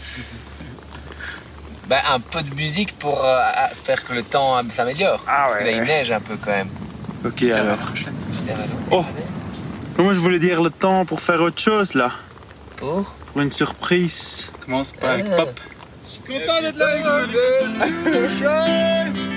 Bah, 1.88 1.97
Un 2.10 2.19
peu 2.19 2.41
de 2.41 2.56
musique 2.56 2.97
pour 2.97 3.23
euh, 3.23 3.39
faire 3.76 4.04
que 4.04 4.13
le 4.15 4.23
temps 4.23 4.60
s'améliore. 4.71 5.23
Ah, 5.28 5.43
Parce 5.45 5.58
que 5.58 5.63
là, 5.63 5.71
il 5.73 5.84
neige 5.84 6.12
un 6.12 6.21
peu 6.21 6.38
quand 6.43 6.50
même. 6.50 6.69
Ok, 7.23 7.43
alors. 7.43 7.78
Oh 8.89 9.06
Moi, 10.00 10.13
je 10.13 10.19
voulais 10.19 10.39
dire 10.39 10.63
le 10.63 10.71
temps 10.71 11.06
pour 11.06 11.21
faire 11.21 11.39
autre 11.41 11.62
chose 11.62 11.93
là? 11.93 12.13
Pour? 12.78 13.13
Pour 13.38 13.43
une 13.43 13.52
surprise. 13.52 14.50
Commence 14.65 14.93
pas 14.93 15.12
avec 15.12 15.30
pop. 15.36 15.60
Je 16.04 16.10
suis 16.10 16.21
content 16.21 16.60
d'être 16.60 16.76
là 16.76 16.88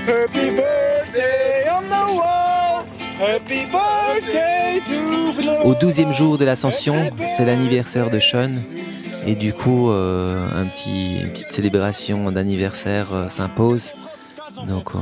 Happy 0.08 0.50
birthday 0.56 1.66
on 1.68 1.82
the 1.82 2.10
wall. 2.16 2.86
Happy 3.20 3.66
birthday 3.66 4.80
to 4.88 5.68
Au 5.68 5.74
douzième 5.74 6.14
jour 6.14 6.38
de 6.38 6.46
l'ascension, 6.46 7.10
c'est 7.28 7.44
l'anniversaire 7.44 8.08
de 8.08 8.18
Sean. 8.18 8.52
Et 9.26 9.34
du 9.34 9.52
coup, 9.52 9.90
euh, 9.90 10.48
un 10.50 10.64
petit, 10.64 11.20
une 11.20 11.32
petite 11.32 11.52
célébration 11.52 12.32
d'anniversaire 12.32 13.12
euh, 13.12 13.28
s'impose. 13.28 13.92
Donc, 14.66 14.94
euh, 14.94 14.98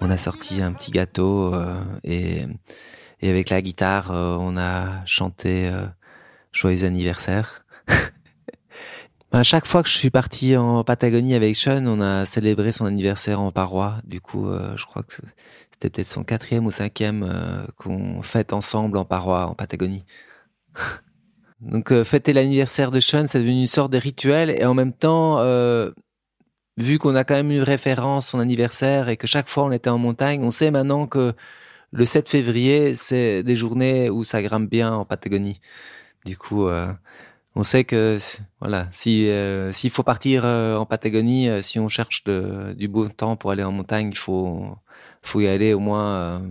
on 0.00 0.08
a 0.08 0.18
sorti 0.18 0.62
un 0.62 0.70
petit 0.70 0.92
gâteau 0.92 1.52
et, 2.04 2.44
et 3.22 3.28
avec 3.28 3.50
la 3.50 3.60
guitare, 3.60 4.12
on 4.12 4.56
a 4.56 5.04
chanté 5.04 5.72
Joyeux 6.52 6.84
anniversaire. 6.84 7.63
À 9.34 9.42
chaque 9.42 9.66
fois 9.66 9.82
que 9.82 9.88
je 9.88 9.98
suis 9.98 10.10
parti 10.10 10.56
en 10.56 10.84
Patagonie 10.84 11.34
avec 11.34 11.56
Sean, 11.56 11.84
on 11.88 12.00
a 12.00 12.24
célébré 12.24 12.70
son 12.70 12.86
anniversaire 12.86 13.40
en 13.40 13.50
parois. 13.50 13.96
Du 14.04 14.20
coup, 14.20 14.46
euh, 14.46 14.76
je 14.76 14.86
crois 14.86 15.02
que 15.02 15.12
c'était 15.12 15.90
peut-être 15.90 16.06
son 16.06 16.22
quatrième 16.22 16.66
ou 16.66 16.70
cinquième 16.70 17.24
euh, 17.24 17.66
qu'on 17.76 18.22
fête 18.22 18.52
ensemble 18.52 18.96
en 18.96 19.04
parois 19.04 19.46
en 19.46 19.54
Patagonie. 19.54 20.04
Donc 21.60 21.90
euh, 21.90 22.04
fêter 22.04 22.32
l'anniversaire 22.32 22.92
de 22.92 23.00
Sean, 23.00 23.26
c'est 23.26 23.40
devenu 23.40 23.62
une 23.62 23.66
sorte 23.66 23.92
de 23.92 23.98
rituel 23.98 24.50
et 24.50 24.64
en 24.66 24.74
même 24.74 24.92
temps, 24.92 25.42
vu 26.76 27.00
qu'on 27.00 27.16
a 27.16 27.24
quand 27.24 27.34
même 27.34 27.50
une 27.50 27.62
référence 27.62 28.28
son 28.28 28.38
anniversaire 28.38 29.08
et 29.08 29.16
que 29.16 29.26
chaque 29.26 29.48
fois 29.48 29.64
on 29.64 29.72
était 29.72 29.90
en 29.90 29.98
montagne, 29.98 30.44
on 30.44 30.52
sait 30.52 30.70
maintenant 30.70 31.08
que 31.08 31.32
le 31.90 32.06
7 32.06 32.28
février, 32.28 32.94
c'est 32.94 33.42
des 33.42 33.56
journées 33.56 34.10
où 34.10 34.22
ça 34.22 34.42
grimpe 34.42 34.70
bien 34.70 34.94
en 34.94 35.04
Patagonie. 35.04 35.60
Du 36.24 36.36
coup, 36.36 36.68
on 37.56 37.62
sait 37.62 37.84
que 37.84 38.18
voilà, 38.60 38.88
si 38.90 39.28
euh, 39.28 39.72
s'il 39.72 39.90
faut 39.90 40.02
partir 40.02 40.44
euh, 40.44 40.76
en 40.76 40.86
Patagonie, 40.86 41.48
euh, 41.48 41.62
si 41.62 41.78
on 41.78 41.88
cherche 41.88 42.24
du 42.24 42.88
beau 42.88 43.08
temps 43.08 43.36
pour 43.36 43.50
aller 43.52 43.62
en 43.62 43.72
montagne, 43.72 44.08
il 44.10 44.18
faut 44.18 44.76
faut 45.22 45.40
y 45.40 45.46
aller 45.46 45.72
au 45.72 45.78
moins 45.78 46.42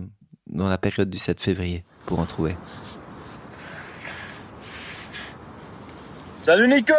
dans 0.46 0.68
la 0.68 0.78
période 0.78 1.10
du 1.10 1.18
7 1.18 1.40
février 1.40 1.84
pour 2.06 2.18
en 2.18 2.24
trouver. 2.24 2.56
Salut 6.40 6.68
Nico. 6.68 6.94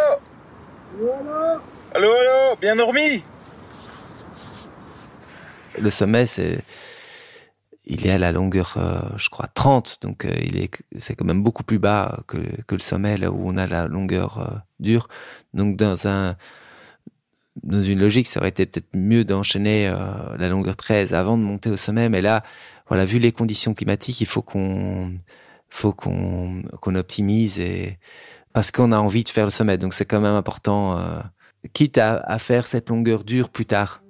Allô 1.94 2.12
allô, 2.12 2.56
bien 2.60 2.76
dormi? 2.76 3.22
Le 5.78 5.90
sommet 5.90 6.26
c'est 6.26 6.58
il 7.86 8.06
est 8.06 8.10
à 8.10 8.18
la 8.18 8.32
longueur, 8.32 8.74
euh, 8.76 9.00
je 9.16 9.30
crois, 9.30 9.48
30, 9.54 9.98
donc 10.02 10.24
euh, 10.24 10.34
il 10.42 10.58
est, 10.58 10.70
c'est 10.98 11.14
quand 11.14 11.24
même 11.24 11.42
beaucoup 11.42 11.62
plus 11.62 11.78
bas 11.78 12.20
que, 12.26 12.38
que 12.66 12.74
le 12.74 12.80
sommet 12.80 13.16
là 13.16 13.30
où 13.30 13.48
on 13.48 13.56
a 13.56 13.66
la 13.66 13.86
longueur 13.86 14.38
euh, 14.38 14.56
dure. 14.80 15.08
Donc 15.54 15.76
dans 15.76 16.08
un, 16.08 16.36
dans 17.62 17.82
une 17.82 18.00
logique, 18.00 18.26
ça 18.26 18.40
aurait 18.40 18.50
été 18.50 18.66
peut-être 18.66 18.88
mieux 18.94 19.24
d'enchaîner 19.24 19.88
la 20.38 20.48
longueur 20.48 20.76
13 20.76 21.14
avant 21.14 21.38
de 21.38 21.42
monter 21.42 21.70
au 21.70 21.76
sommet, 21.76 22.08
mais 22.08 22.20
là, 22.20 22.42
voilà, 22.88 23.04
vu 23.04 23.18
les 23.18 23.32
conditions 23.32 23.72
climatiques, 23.72 24.20
il 24.20 24.26
faut 24.26 24.42
qu'on, 24.42 25.14
faut 25.68 25.92
qu'on, 25.92 26.62
qu'on 26.80 26.94
optimise 26.96 27.58
et 27.58 27.98
parce 28.52 28.70
qu'on 28.70 28.92
a 28.92 28.98
envie 28.98 29.24
de 29.24 29.28
faire 29.30 29.46
le 29.46 29.50
sommet, 29.50 29.78
donc 29.78 29.94
c'est 29.94 30.04
quand 30.04 30.20
même 30.20 30.34
important, 30.34 31.00
quitte 31.72 31.98
à, 31.98 32.16
à 32.18 32.38
faire 32.38 32.66
cette 32.66 32.90
longueur 32.90 33.24
dure 33.24 33.48
plus 33.48 33.66
tard. 33.66 34.02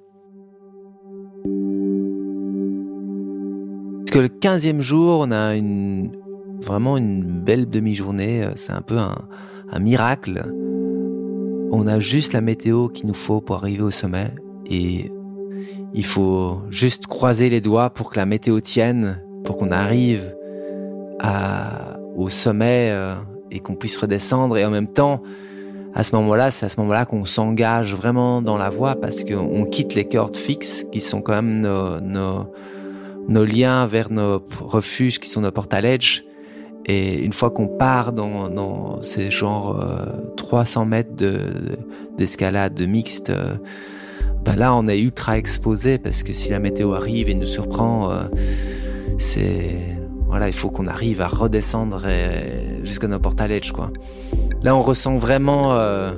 Parce 4.07 4.15
que 4.15 4.21
le 4.21 4.29
15e 4.29 4.83
jour, 4.83 5.27
on 5.27 5.33
a 5.33 5.57
vraiment 6.63 6.97
une 6.97 7.25
belle 7.25 7.69
demi-journée. 7.69 8.45
Euh, 8.45 8.53
c'est 8.55 8.73
un 8.73 8.81
peu 8.81 8.99
un, 8.99 9.81
miracle. 9.81 10.45
On 11.73 11.89
a 11.89 11.99
juste 11.99 12.33
la 12.33 12.41
météo 12.41 12.87
qu'il 12.87 13.09
nous 13.09 13.15
faut 13.15 13.41
pour 13.41 13.57
arriver 13.57 13.83
au 13.83 13.91
sommet. 13.91 14.31
Et 14.71 15.11
il 15.93 16.05
faut 16.05 16.63
juste 16.71 17.09
croiser 17.09 17.51
les 17.51 17.61
doigts 17.61 17.91
pour 17.91 18.11
que 18.11 18.21
la 18.21 18.27
météo 18.27 18.61
tienne, 18.61 19.21
pour 19.45 19.57
qu'on 19.57 19.73
arrive 19.73 20.37
au 22.15 22.29
sommet 22.29 22.91
euh, 22.93 23.17
et 23.51 23.59
qu'on 23.59 23.75
puisse 23.75 23.97
redescendre. 23.97 24.57
Et 24.57 24.65
en 24.65 24.71
même 24.71 24.93
temps, 24.93 25.21
à 25.95 26.05
ce 26.05 26.15
moment-là, 26.15 26.53
c'est 26.53 26.65
à 26.65 26.69
ce 26.69 26.79
moment-là 26.81 27.07
qu'on 27.07 27.25
s'engage 27.25 27.93
vraiment 27.93 28.41
dans 28.41 28.57
la 28.57 28.71
voie 28.71 28.95
parce 28.95 29.25
qu'on 29.25 29.65
quitte 29.65 29.97
les 29.97 30.05
cordes 30.05 30.37
fixes 30.37 30.87
qui 30.93 31.01
sont 31.01 31.23
quand 31.23 31.43
même 31.43 31.63
nos, 31.63 32.47
nos 33.29 33.45
liens 33.45 33.87
vers 33.87 34.11
nos 34.11 34.43
refuges 34.61 35.19
qui 35.19 35.29
sont 35.29 35.41
nos 35.41 35.51
portes 35.51 35.75
à. 35.75 36.25
Et 36.89 37.19
une 37.19 37.33
fois 37.33 37.51
qu'on 37.51 37.67
part 37.67 38.13
dans, 38.13 39.03
ces 39.03 39.31
genre 39.31 39.81
euh, 39.83 40.07
300 40.37 40.85
mètres 40.85 41.11
d'escalade 42.17 42.75
de, 42.75 42.87
mixte, 42.87 43.31
euh, 43.31 43.57
ben 44.45 44.55
là 44.55 44.73
on 44.75 44.87
est 44.87 45.01
ultra 45.01 45.37
exposé 45.37 45.99
parce 45.99 46.23
que 46.23 46.33
si 46.33 46.51
la 46.51 46.61
météo 46.61 46.93
arrive 46.93 47.29
et 47.29 47.35
nous 47.35 47.47
surprend, 47.47 48.13
euh, 48.13 48.23
c'est 49.19 49.97
voilà, 50.29 50.47
il 50.49 50.55
faut 50.55 50.71
qu'on 50.71 50.87
arrive 50.87 51.21
à 51.21 51.29
redescendre 51.29 52.05
jusqu'à 52.85 53.09
nos 53.09 53.19
portes 53.19 53.41
à 53.41 53.49
quoi. 53.75 53.91
Là 54.63 54.77
on 54.77 54.81
ressent 54.81 55.17
vraiment 55.17 55.75
euh, 55.75 56.13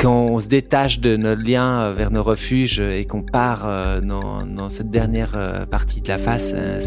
quand 0.00 0.12
on 0.12 0.38
se 0.38 0.48
détache 0.48 1.00
de 1.00 1.16
notre 1.16 1.44
lien 1.44 1.92
vers 1.92 2.10
nos 2.10 2.22
refuges 2.22 2.80
et 2.80 3.04
qu'on 3.04 3.22
part 3.22 3.66
euh, 3.66 4.00
dans, 4.00 4.68
cette 4.70 4.88
dernière 4.88 5.32
euh, 5.36 5.66
partie 5.66 6.00
de 6.00 6.08
la 6.08 6.16
face, 6.16 6.52
euh, 6.54 6.80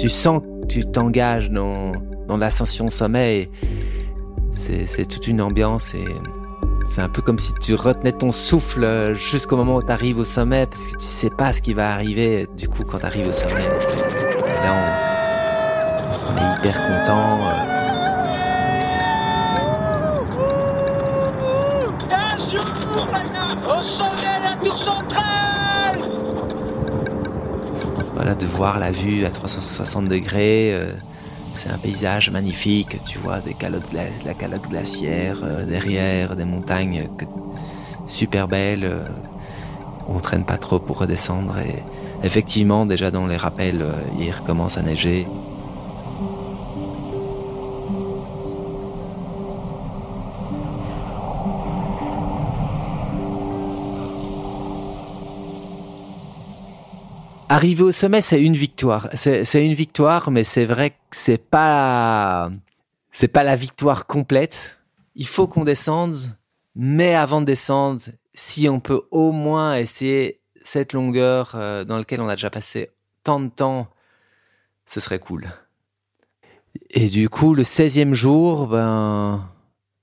tu, 0.00 0.08
sens 0.08 0.40
que 0.40 0.66
tu 0.66 0.84
t'engages 0.84 1.50
dans, 1.50 1.92
dans 2.26 2.36
l'ascension 2.36 2.86
au 2.86 2.90
sommet. 2.90 3.50
C'est 4.50 5.06
toute 5.06 5.28
une 5.28 5.40
ambiance 5.40 5.94
et 5.94 6.04
c'est 6.86 7.02
un 7.02 7.08
peu 7.08 7.20
comme 7.20 7.38
si 7.38 7.52
tu 7.60 7.74
retenais 7.74 8.12
ton 8.12 8.32
souffle 8.32 9.14
jusqu'au 9.14 9.56
moment 9.56 9.76
où 9.76 9.82
tu 9.82 9.92
arrives 9.92 10.18
au 10.18 10.24
sommet 10.24 10.66
parce 10.66 10.86
que 10.86 10.98
tu 10.98 11.06
sais 11.06 11.30
pas 11.30 11.52
ce 11.52 11.60
qui 11.60 11.74
va 11.74 11.92
arriver 11.92 12.48
du 12.56 12.66
coup 12.66 12.82
quand 12.84 12.98
tu 12.98 13.06
arrives 13.06 13.28
au 13.28 13.32
sommet. 13.32 13.60
Et 13.60 14.64
là, 14.64 14.74
on 16.30 16.36
est 16.36 16.58
hyper 16.58 16.82
content. 16.86 17.75
Voilà, 28.14 28.34
de 28.34 28.46
voir 28.46 28.78
la 28.78 28.90
vue 28.90 29.24
à 29.24 29.30
360 29.30 30.08
degrés. 30.08 30.72
Euh, 30.72 30.92
c'est 31.52 31.70
un 31.70 31.78
paysage 31.78 32.30
magnifique, 32.30 33.02
tu 33.04 33.18
vois, 33.18 33.38
la 33.46 34.34
calotte 34.34 34.68
glaciaire 34.68 35.40
euh, 35.42 35.64
derrière, 35.64 36.36
des 36.36 36.44
montagnes 36.44 37.08
super 38.06 38.48
belles. 38.48 38.84
Euh, 38.84 39.08
on 40.08 40.20
traîne 40.20 40.44
pas 40.44 40.58
trop 40.58 40.78
pour 40.78 40.98
redescendre 40.98 41.58
et 41.58 41.82
effectivement, 42.22 42.86
déjà 42.86 43.10
dans 43.10 43.26
les 43.26 43.36
rappels, 43.36 43.82
euh, 43.82 43.94
il 44.20 44.30
recommence 44.30 44.78
à 44.78 44.82
neiger. 44.82 45.26
Arriver 57.48 57.84
au 57.84 57.92
sommet, 57.92 58.20
c'est 58.20 58.42
une 58.42 58.56
victoire. 58.56 59.08
C'est 59.14 59.64
une 59.64 59.74
victoire, 59.74 60.32
mais 60.32 60.42
c'est 60.42 60.64
vrai 60.64 60.90
que 60.90 60.96
c'est 61.12 61.38
pas, 61.38 62.50
c'est 63.12 63.28
pas 63.28 63.44
la 63.44 63.54
victoire 63.54 64.06
complète. 64.06 64.78
Il 65.14 65.28
faut 65.28 65.46
qu'on 65.46 65.62
descende, 65.62 66.16
mais 66.74 67.14
avant 67.14 67.40
de 67.40 67.46
descendre, 67.46 68.00
si 68.34 68.68
on 68.68 68.80
peut 68.80 69.02
au 69.12 69.30
moins 69.30 69.76
essayer 69.76 70.40
cette 70.64 70.92
longueur 70.92 71.52
euh, 71.54 71.84
dans 71.84 71.96
laquelle 71.96 72.20
on 72.20 72.28
a 72.28 72.34
déjà 72.34 72.50
passé 72.50 72.90
tant 73.22 73.38
de 73.38 73.48
temps, 73.48 73.86
ce 74.84 74.98
serait 74.98 75.20
cool. 75.20 75.46
Et 76.90 77.08
du 77.08 77.28
coup, 77.28 77.54
le 77.54 77.62
16e 77.62 78.12
jour, 78.12 78.66
ben, 78.66 79.48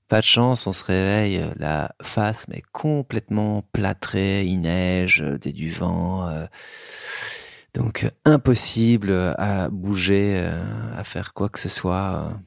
pas 0.08 0.20
de 0.20 0.24
chance, 0.24 0.66
on 0.66 0.72
se 0.72 0.84
réveille, 0.84 1.44
la 1.56 1.94
face, 2.02 2.46
mais 2.48 2.62
complètement 2.72 3.62
plâtrée, 3.72 4.44
il 4.44 4.60
neige, 4.60 5.24
des 5.40 5.52
du 5.52 5.70
vent. 5.70 6.28
Euh, 6.28 6.46
donc 7.74 8.06
impossible 8.24 9.34
à 9.36 9.68
bouger, 9.68 10.48
à 10.96 11.02
faire 11.02 11.34
quoi 11.34 11.48
que 11.48 11.58
ce 11.58 11.68
soit. 11.68 12.38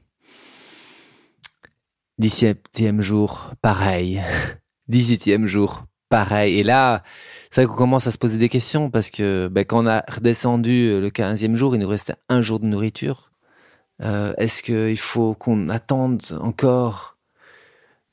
17e 2.20 3.00
jour, 3.00 3.52
pareil. 3.62 4.22
18e 4.90 5.46
jour, 5.46 5.84
pareil. 6.08 6.58
Et 6.58 6.62
là, 6.62 7.02
c'est 7.50 7.62
vrai 7.62 7.70
qu'on 7.70 7.76
commence 7.76 8.06
à 8.06 8.10
se 8.10 8.18
poser 8.18 8.38
des 8.38 8.48
questions 8.48 8.90
parce 8.90 9.10
que 9.10 9.48
ben, 9.48 9.64
quand 9.64 9.84
on 9.84 9.86
a 9.86 10.02
redescendu 10.08 11.00
le 11.00 11.10
15e 11.10 11.54
jour, 11.54 11.74
il 11.74 11.80
nous 11.80 11.88
restait 11.88 12.16
un 12.28 12.42
jour 12.42 12.58
de 12.60 12.66
nourriture. 12.66 13.30
Euh, 14.02 14.32
Est-ce 14.38 14.62
qu'il 14.62 14.98
faut 14.98 15.34
qu'on 15.34 15.68
attende 15.68 16.22
encore 16.40 17.17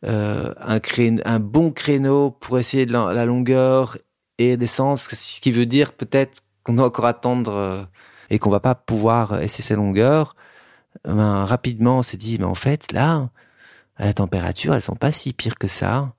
euh, 0.05 0.53
un, 0.59 0.79
un 1.25 1.39
bon 1.39 1.71
créneau 1.71 2.31
pour 2.31 2.59
essayer 2.59 2.85
de 2.85 2.93
la, 2.93 3.13
la 3.13 3.25
longueur 3.25 3.97
et 4.37 4.57
descendre 4.57 4.97
Ce 4.97 5.41
qui 5.41 5.51
veut 5.51 5.65
dire 5.65 5.93
peut-être 5.93 6.41
qu'on 6.63 6.73
doit 6.73 6.87
encore 6.87 7.05
attendre 7.05 7.53
euh, 7.53 7.83
et 8.29 8.39
qu'on 8.39 8.49
va 8.49 8.59
pas 8.59 8.75
pouvoir 8.75 9.41
essayer 9.41 9.63
ces 9.63 9.75
longueurs, 9.75 10.35
ben, 11.05 11.45
rapidement 11.45 11.99
on 11.99 12.01
s'est 12.01 12.17
dit, 12.17 12.37
mais 12.39 12.45
en 12.45 12.55
fait 12.55 12.91
là, 12.91 13.29
à 13.97 14.05
la 14.05 14.13
température, 14.13 14.73
elles 14.73 14.81
sont 14.81 14.95
pas 14.95 15.11
si 15.11 15.33
pires 15.33 15.57
que 15.57 15.67
ça. 15.67 16.13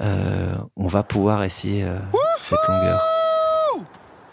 Euh, 0.00 0.56
on 0.76 0.86
va 0.86 1.02
pouvoir 1.02 1.44
essayer 1.44 1.84
euh, 1.84 1.98
cette 2.40 2.58
longueur. 2.66 3.02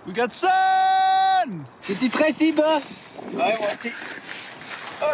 We 0.08 0.16
got 0.16 0.32
sun 0.32 1.64
Je 1.88 1.94
suis 1.94 2.10
prêt, 2.10 2.32
Sib 2.32 2.60
Ouais, 2.60 2.64
moi 3.34 3.68
aussi. 3.72 3.90
Oh. 5.02 5.06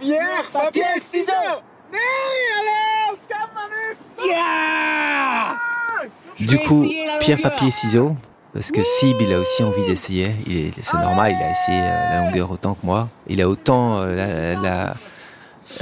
Pierre, 0.00 0.44
papier, 0.52 0.84
ciseaux 1.02 1.32
Du 6.38 6.58
coup, 6.60 6.88
pierre, 7.20 7.40
papier, 7.42 7.70
ciseaux, 7.70 8.16
parce 8.54 8.72
que 8.72 8.82
Sib, 8.82 9.16
il 9.20 9.32
a 9.32 9.38
aussi 9.38 9.62
envie 9.62 9.84
d'essayer. 9.86 10.34
C'est 10.82 10.96
normal, 10.96 11.34
il 11.38 11.42
a 11.42 11.50
essayé 11.50 11.80
euh, 11.80 12.08
la 12.10 12.24
longueur 12.24 12.50
autant 12.50 12.74
que 12.74 12.84
moi. 12.84 13.08
Il 13.28 13.40
a 13.42 13.48
autant 13.48 13.98
euh, 13.98 14.14
la, 14.14 14.60
la, 14.60 14.94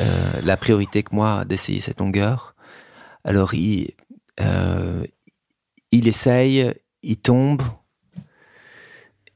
euh, 0.01 0.41
la, 0.43 0.57
priorité 0.57 1.03
que 1.03 1.15
moi 1.15 1.45
d'essayer 1.45 1.81
cette 1.81 2.01
longueur. 2.01 2.55
Alors, 3.25 3.55
il, 3.55 3.93
euh, 4.41 5.05
il 5.91 6.09
essaye, 6.09 6.75
il 7.03 7.17
tombe. 7.17 7.63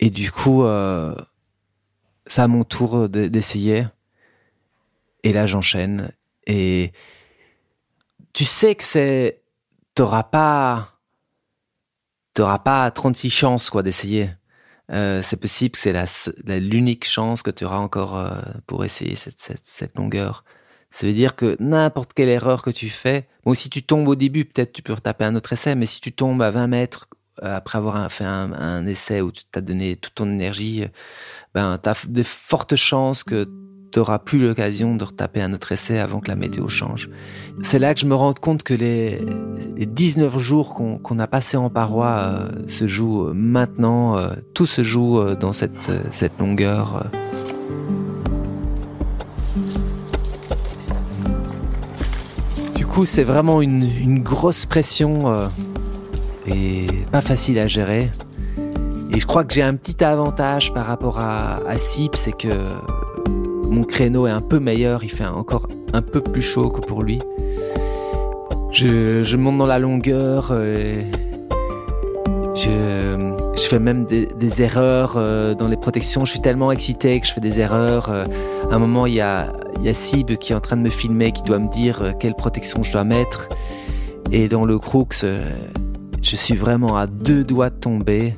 Et 0.01 0.11
du 0.11 0.31
coup, 0.31 0.65
euh, 0.65 1.15
c'est 2.27 2.43
à 2.43 2.49
mon 2.49 2.65
tour 2.65 3.09
d'essayer. 3.09 3.87
Et 5.23 5.33
là, 5.33 5.47
j'enchaîne. 5.47 6.13
Et 6.46 6.92
tu 8.33 8.44
sais 8.44 8.74
que 8.74 8.85
c'est... 8.85 9.40
T'auras 9.94 10.22
pas 10.22 10.92
t'auras 12.35 12.59
pas 12.59 12.90
36 12.90 13.31
chances 13.31 13.70
quoi 13.70 13.83
d'essayer. 13.83 14.31
Euh, 14.90 15.22
c'est 15.22 15.37
possible, 15.37 15.76
c'est 15.76 15.92
la, 15.92 16.07
l'unique 16.59 17.05
chance 17.05 17.42
que 17.42 17.50
tu 17.50 17.64
auras 17.64 17.78
encore 17.78 18.16
euh, 18.16 18.40
pour 18.66 18.85
essayer 18.85 19.14
cette, 19.14 19.40
cette, 19.40 19.64
cette, 19.64 19.96
longueur. 19.96 20.44
Ça 20.90 21.07
veut 21.07 21.12
dire 21.12 21.37
que 21.37 21.57
n'importe 21.61 22.12
quelle 22.12 22.28
erreur 22.28 22.62
que 22.62 22.70
tu 22.70 22.90
fais, 22.90 23.26
bon, 23.44 23.55
si 23.55 23.70
tu 23.70 23.83
tombes 23.83 24.09
au 24.09 24.16
début, 24.16 24.44
peut-être 24.44 24.72
tu 24.72 24.83
peux 24.83 24.92
retaper 24.92 25.24
un 25.24 25.35
autre 25.35 25.52
essai, 25.52 25.74
mais 25.74 25.87
si 25.87 26.00
tu 26.00 26.12
tombes 26.12 26.42
à 26.42 26.50
20 26.50 26.66
mètres 26.66 27.09
euh, 27.42 27.57
après 27.57 27.78
avoir 27.78 28.11
fait 28.12 28.24
un, 28.24 28.52
un 28.52 28.87
essai 28.87 29.22
où 29.22 29.33
tu 29.33 29.44
t'as 29.50 29.62
donné 29.62 29.96
toute 29.96 30.14
ton 30.14 30.28
énergie, 30.28 30.85
ben, 31.55 31.78
tu 31.83 31.88
as 31.88 32.07
de 32.07 32.22
fortes 32.22 32.76
chances 32.76 33.24
que 33.24 33.48
tu 33.92 33.98
n'auras 33.98 34.18
plus 34.18 34.38
l'occasion 34.38 34.96
de 34.96 35.05
retaper 35.05 35.42
un 35.42 35.52
autre 35.52 35.70
essai 35.72 35.98
avant 35.98 36.20
que 36.20 36.28
la 36.28 36.35
météo 36.35 36.66
change. 36.66 37.11
C'est 37.62 37.78
là 37.78 37.92
que 37.92 38.00
je 38.00 38.07
me 38.07 38.14
rends 38.14 38.33
compte 38.33 38.62
que 38.62 38.72
les, 38.72 39.20
les 39.76 39.85
19 39.85 40.38
jours 40.38 40.72
qu'on 40.72 40.98
qu 40.98 41.20
a 41.20 41.26
passés 41.26 41.59
en 41.59 41.68
paroi 41.68 42.07
euh, 42.07 42.48
se 42.68 42.88
jouent 42.88 43.33
maintenant, 43.35 44.16
euh, 44.16 44.31
tout 44.55 44.64
se 44.64 44.83
joue 44.83 45.20
euh, 45.20 45.37
dans 45.37 45.52
cette, 45.52 45.90
longueur. 46.38 47.11
Du 52.74 52.87
coup, 52.87 53.05
c'est 53.05 53.24
vraiment 53.24 53.61
une, 53.61 54.22
grosse 54.22 54.64
pression 54.64 55.31
euh, 55.31 55.48
et 56.46 56.87
pas 57.11 57.20
facile 57.20 57.59
à 57.59 57.68
gérer. 57.68 58.11
Et 59.14 59.20
je 59.20 59.26
crois 59.26 59.44
que 59.44 59.52
j'ai 59.52 59.62
un 59.62 59.74
petit 59.74 60.02
avantage 60.02 60.72
par 60.72 60.86
rapport 60.86 61.18
à, 61.18 61.61
à 61.68 61.76
Sip, 61.76 62.16
c'est 62.16 62.32
que 62.32 62.49
mon 63.73 63.85
créneau 63.85 64.27
est 64.27 64.31
un 64.31 64.41
peu 64.41 64.61
meilleur, 64.61 65.03
il 65.03 65.11
fait 65.11 65.25
encore 65.25 65.66
un 65.93 66.03
peu 66.03 66.20
plus 66.20 66.43
chaud 66.43 66.70
que 66.70 66.81
pour 66.81 67.03
lui. 67.03 67.18
Je, 68.70 69.37
monte 69.37 69.59
dans 69.59 69.66
la 69.66 69.79
longueur, 69.79 70.49
euh, 70.51 71.03
je, 72.55 73.68
fais 73.68 73.79
même 73.79 74.05
des, 74.05 74.62
erreurs 74.62 75.14
euh, 75.16 75.55
dans 75.55 75.68
les 75.68 75.77
protections. 75.77 76.25
Je 76.25 76.33
suis 76.33 76.41
tellement 76.41 76.73
excité 76.73 77.18
que 77.20 77.27
je 77.27 77.33
fais 77.33 77.41
des 77.41 77.61
erreurs. 77.61 78.11
Euh, 78.11 78.25
à 78.70 78.75
un 78.75 78.79
moment, 78.79 79.07
il 79.07 79.14
y 79.14 79.20
a, 79.20 79.53
il 79.83 79.93
qui 80.39 80.53
est 80.53 80.55
en 80.55 80.61
train 80.61 80.77
de 80.77 80.83
me 80.83 80.91
filmer, 80.91 81.33
qui 81.33 81.43
doit 81.43 81.59
me 81.59 81.70
dire 81.70 82.14
quelle 82.18 82.35
protection 82.35 82.83
je 82.83 82.93
dois 82.93 83.05
mettre. 83.05 83.49
Et 84.31 84.49
dans 84.49 84.64
le 84.64 84.79
euh, 85.25 85.51
je 86.23 86.37
suis 86.37 86.55
vraiment 86.55 86.97
à 86.97 87.07
deux 87.07 87.45
doigts 87.45 87.70
de 87.70 87.77
tomber. 87.77 88.35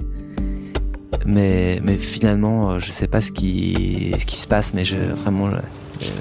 Mais, 1.24 1.80
mais 1.82 1.96
finalement, 1.96 2.78
je 2.78 2.90
sais 2.90 3.08
pas 3.08 3.20
ce 3.20 3.32
qui, 3.32 4.14
ce 4.18 4.26
qui 4.26 4.36
se 4.36 4.46
passe, 4.48 4.74
mais 4.74 4.84
je, 4.84 4.96
vraiment, 4.96 5.50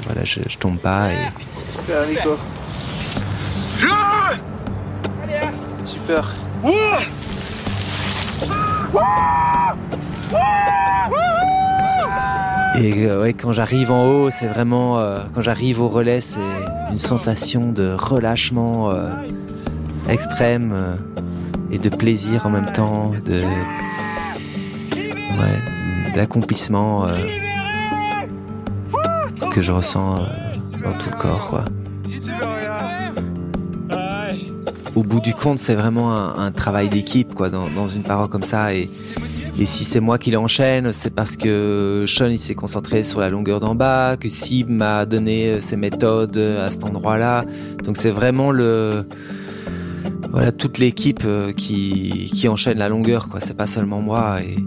voilà, 0.06 0.24
je, 0.24 0.40
je 0.48 0.58
tombe 0.58 0.78
pas. 0.78 1.14
Et... 1.14 1.18
Super, 1.80 2.08
Nico. 2.08 2.38
Super. 5.86 6.34
Et 12.76 13.08
euh, 13.08 13.22
ouais, 13.22 13.34
quand 13.34 13.52
j'arrive 13.52 13.92
en 13.92 14.06
haut, 14.08 14.30
c'est 14.30 14.48
vraiment 14.48 14.98
euh, 14.98 15.18
quand 15.34 15.42
j'arrive 15.42 15.82
au 15.82 15.88
relais, 15.88 16.22
c'est 16.22 16.40
une 16.90 16.98
sensation 16.98 17.72
de 17.72 17.94
relâchement 17.94 18.90
euh, 18.92 19.10
extrême 20.10 20.98
et 21.72 21.78
de 21.78 21.90
plaisir 21.90 22.46
en 22.46 22.50
même 22.50 22.72
temps, 22.72 23.12
de 23.26 23.42
ouais, 25.44 26.14
d'accomplissement 26.16 27.08
que 29.52 29.62
je 29.62 29.72
ressens 29.72 30.16
dans 30.84 30.98
tout 30.98 31.10
le 31.12 31.18
corps. 31.18 31.48
Quoi. 31.48 31.66
Au 34.96 35.04
bout 35.04 35.20
du 35.20 35.34
compte, 35.34 35.60
c'est 35.60 35.76
vraiment 35.76 36.14
un, 36.14 36.52
travail 36.52 36.90
d'équipe, 36.90 37.34
quoi, 37.34 37.50
dans, 37.50 37.88
une 37.88 38.04
parole 38.04 38.30
comme 38.30 38.44
ça. 38.44 38.74
Et, 38.74 38.90
et 39.60 39.66
si 39.66 39.84
c'est 39.84 40.00
moi 40.00 40.18
qui 40.18 40.32
l'enchaîne, 40.32 40.92
c'est 40.94 41.12
parce 41.12 41.38
que 41.38 42.06
Sean 42.08 42.28
il 42.28 42.40
s'est 42.40 42.56
concentré 42.56 43.04
sur 43.04 43.20
la 43.20 43.30
longueur 43.30 43.60
d'en 43.60 43.76
bas, 43.76 44.18
que 44.18 44.30
Sib 44.30 44.70
m'a 44.70 45.06
donné 45.06 45.62
ses 45.62 45.78
méthodes 45.78 46.38
à 46.38 46.72
cet 46.72 46.84
endroit-là. 46.84 47.44
Donc 47.84 47.98
c'est 47.98 48.12
vraiment 48.12 48.52
le 48.52 49.06
voilà 50.32 50.52
toute 50.52 50.80
l'équipe 50.80 51.24
euh, 51.26 51.54
qui 51.54 52.32
qui 52.34 52.48
enchaîne 52.48 52.80
la 52.80 52.90
longueur, 52.90 53.30
quoi. 53.30 53.40
C'est 53.40 53.56
pas 53.56 53.68
seulement 53.68 54.02
moi. 54.02 54.42
Et 54.42 54.58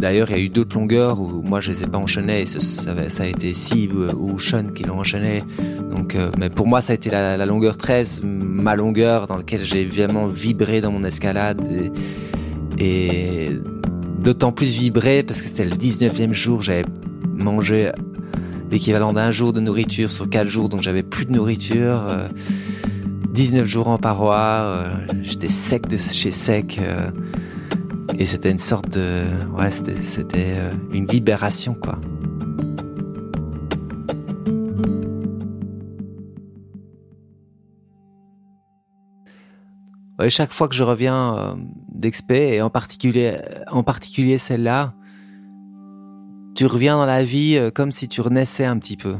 D'ailleurs, 0.00 0.30
il 0.30 0.36
y 0.36 0.40
a 0.40 0.42
eu 0.42 0.48
d'autres 0.48 0.76
longueurs 0.76 1.20
où 1.20 1.42
moi 1.42 1.60
je 1.60 1.72
les 1.72 1.82
ai 1.82 1.86
pas 1.86 1.98
enchaînées. 1.98 2.46
Ça, 2.46 2.92
a 2.92 3.26
été 3.26 3.52
Sib 3.52 3.92
ou 4.18 4.38
Sean 4.38 4.68
qui 4.74 4.84
l'ont 4.84 4.98
enchaîné. 4.98 5.44
Donc, 5.90 6.14
euh, 6.14 6.30
mais 6.38 6.48
pour 6.48 6.66
moi, 6.66 6.80
ça 6.80 6.92
a 6.92 6.96
été 6.96 7.10
la, 7.10 7.44
longueur 7.44 7.76
13, 7.76 8.22
ma 8.24 8.76
longueur 8.76 9.26
dans 9.26 9.36
laquelle 9.36 9.64
j'ai 9.64 9.84
vraiment 9.84 10.26
vibré 10.26 10.80
dans 10.80 10.90
mon 10.90 11.04
escalade 11.04 11.60
et, 12.78 13.50
d'autant 14.18 14.52
plus 14.52 14.78
vibré 14.78 15.22
parce 15.22 15.42
que 15.42 15.48
c'était 15.48 15.64
le 15.64 15.72
19e 15.72 16.32
jour. 16.32 16.62
J'avais 16.62 16.84
mangé 17.34 17.92
l'équivalent 18.70 19.12
d'un 19.12 19.30
jour 19.30 19.52
de 19.52 19.60
nourriture 19.60 20.10
sur 20.10 20.28
4 20.28 20.46
jours, 20.46 20.68
donc 20.68 20.80
j'avais 20.80 21.02
plus 21.02 21.26
de 21.26 21.32
nourriture. 21.32 22.06
Euh, 22.08 22.28
19 23.32 23.66
jours 23.66 23.88
en 23.88 23.98
paroi, 23.98 24.36
euh, 24.36 24.88
j'étais 25.22 25.48
sec 25.48 25.86
de 25.86 25.96
chez 25.96 26.30
sec. 26.30 26.80
Euh, 26.82 27.10
et 28.18 28.26
c'était 28.26 28.50
une 28.50 28.58
sorte 28.58 28.90
de, 28.90 29.24
ouais, 29.58 29.70
c'était 29.70 30.54
euh, 30.56 30.70
une 30.92 31.06
libération, 31.06 31.74
quoi. 31.74 31.98
Chaque 40.28 40.52
fois 40.52 40.68
que 40.68 40.74
je 40.74 40.84
reviens 40.84 41.34
euh, 41.34 41.54
d'expé, 41.88 42.54
et 42.54 42.60
en 42.60 42.68
particulier, 42.68 43.38
en 43.68 43.82
particulier 43.82 44.36
celle-là, 44.36 44.92
tu 46.54 46.66
reviens 46.66 46.96
dans 46.96 47.06
la 47.06 47.24
vie 47.24 47.56
euh, 47.56 47.70
comme 47.70 47.90
si 47.90 48.06
tu 48.06 48.20
renaissais 48.20 48.66
un 48.66 48.78
petit 48.78 48.98
peu 48.98 49.16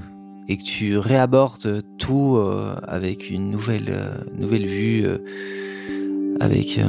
et 0.46 0.56
que 0.56 0.62
tu 0.62 0.98
réabordes 0.98 1.82
tout 1.98 2.36
euh, 2.36 2.74
avec 2.86 3.30
une 3.30 3.50
nouvelle, 3.50 3.88
euh, 3.88 4.12
nouvelle 4.36 4.66
vue, 4.66 5.06
euh, 5.06 5.18
avec 6.40 6.80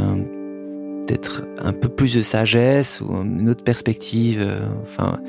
peut-être 1.12 1.44
un 1.58 1.74
peu 1.74 1.90
plus 1.90 2.16
de 2.16 2.22
sagesse 2.22 3.02
ou 3.02 3.14
une 3.14 3.50
autre 3.50 3.64
perspective. 3.64 4.48
enfin, 4.82 5.20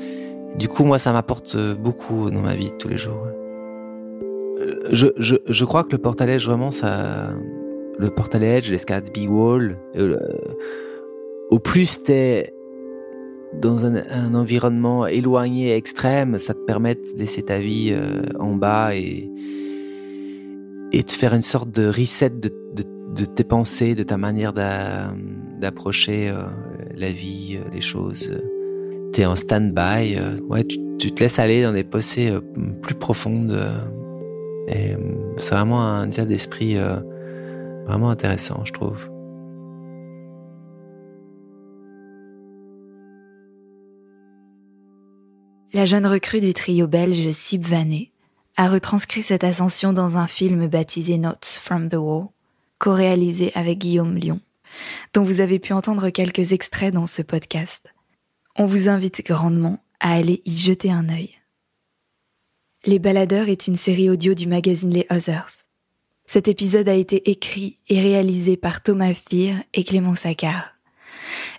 du 0.57 0.67
coup, 0.67 0.85
moi, 0.85 0.97
ça 0.97 1.11
m'apporte 1.11 1.57
beaucoup 1.75 2.29
dans 2.31 2.41
ma 2.41 2.55
vie 2.55 2.71
de 2.71 2.77
tous 2.77 2.87
les 2.87 2.97
jours. 2.97 3.27
Je, 4.91 5.07
je, 5.17 5.35
je 5.45 5.65
crois 5.65 5.83
que 5.83 5.91
le 5.91 5.97
portal 5.97 6.29
edge, 6.29 6.45
vraiment, 6.45 6.71
ça, 6.71 7.31
le 7.97 8.09
portal 8.11 8.43
edge, 8.43 8.71
l'escalade 8.71 9.09
big 9.13 9.29
wall, 9.29 9.77
au 11.49 11.59
plus 11.59 12.01
t'es 12.03 12.53
dans 13.61 13.85
un, 13.85 14.33
environnement 14.33 15.05
éloigné, 15.05 15.75
extrême, 15.75 16.39
ça 16.39 16.53
te 16.53 16.59
permet 16.65 16.95
de 16.95 17.01
laisser 17.17 17.43
ta 17.43 17.59
vie 17.59 17.91
euh, 17.91 18.23
en 18.39 18.55
bas 18.55 18.95
et, 18.95 19.29
et 20.91 21.03
de 21.03 21.11
faire 21.11 21.35
une 21.35 21.43
sorte 21.43 21.69
de 21.69 21.87
reset 21.87 22.31
de, 22.31 22.49
de, 22.73 22.83
de 23.15 23.25
tes 23.25 23.43
pensées, 23.43 23.95
de 23.95 24.03
ta 24.03 24.17
manière 24.17 24.53
d'approcher 24.53 26.29
euh, 26.29 26.45
la 26.95 27.11
vie, 27.11 27.57
euh, 27.57 27.69
les 27.71 27.81
choses. 27.81 28.31
T'es 29.11 29.25
en 29.25 29.35
stand-by, 29.35 30.15
euh, 30.15 30.37
ouais, 30.49 30.63
tu, 30.63 30.79
tu, 30.97 31.11
te 31.11 31.21
laisses 31.21 31.39
aller 31.39 31.63
dans 31.63 31.73
des 31.73 31.83
pensées 31.83 32.31
euh, 32.31 32.41
plus 32.81 32.95
profondes. 32.95 33.59
c'est 34.67 35.55
vraiment 35.55 35.81
un 35.81 36.09
état 36.09 36.25
d'esprit 36.25 36.77
vraiment 37.85 38.09
intéressant, 38.09 38.63
je 38.65 38.71
trouve. 38.71 39.09
La 45.73 45.85
jeune 45.85 46.05
recrue 46.05 46.39
du 46.39 46.53
trio 46.53 46.87
belge 46.87 47.31
Sib 47.31 47.65
Vanet 47.65 48.11
a 48.57 48.69
retranscrit 48.69 49.23
cette 49.23 49.43
ascension 49.43 49.91
dans 49.91 50.17
un 50.17 50.27
film 50.27 50.67
baptisé 50.67 51.17
Notes 51.17 51.59
from 51.61 51.89
the 51.89 51.95
Wall, 51.95 52.27
co-réalisé 52.83 53.53
avec 53.55 53.79
Guillaume 53.79 54.17
Lyon, 54.17 54.41
dont 55.13 55.23
vous 55.23 55.39
avez 55.39 55.57
pu 55.57 55.71
entendre 55.71 56.09
quelques 56.09 56.51
extraits 56.51 56.93
dans 56.93 57.05
ce 57.05 57.21
podcast. 57.21 57.85
On 58.57 58.65
vous 58.65 58.89
invite 58.89 59.25
grandement 59.25 59.81
à 60.01 60.11
aller 60.11 60.41
y 60.43 60.57
jeter 60.57 60.91
un 60.91 61.07
œil. 61.07 61.29
Les 62.85 62.99
Baladeurs 62.99 63.47
est 63.47 63.67
une 63.67 63.77
série 63.77 64.09
audio 64.09 64.33
du 64.33 64.47
magazine 64.47 64.89
Les 64.89 65.07
Others. 65.09 65.63
Cet 66.27 66.49
épisode 66.49 66.89
a 66.89 66.93
été 66.93 67.31
écrit 67.31 67.77
et 67.87 68.01
réalisé 68.01 68.57
par 68.57 68.83
Thomas 68.83 69.13
Fir 69.13 69.55
et 69.73 69.85
Clément 69.85 70.15
Saccard. 70.15 70.73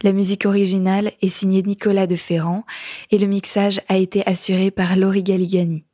La 0.03 0.13
musique 0.13 0.45
originale 0.45 1.13
est 1.23 1.29
signée 1.31 1.63
Nicolas 1.63 2.07
de 2.07 2.17
Ferrand 2.17 2.67
et 3.11 3.17
le 3.17 3.27
mixage 3.27 3.81
a 3.89 3.97
été 3.97 4.29
assuré 4.29 4.71
par 4.71 4.95
Laurie 4.95 5.23
Galigani. 5.23 5.87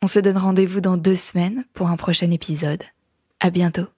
On 0.00 0.06
se 0.06 0.20
donne 0.20 0.38
rendez-vous 0.38 0.80
dans 0.80 0.96
deux 0.96 1.16
semaines 1.16 1.64
pour 1.74 1.88
un 1.88 1.96
prochain 1.96 2.30
épisode. 2.30 2.84
À 3.40 3.50
bientôt. 3.50 3.88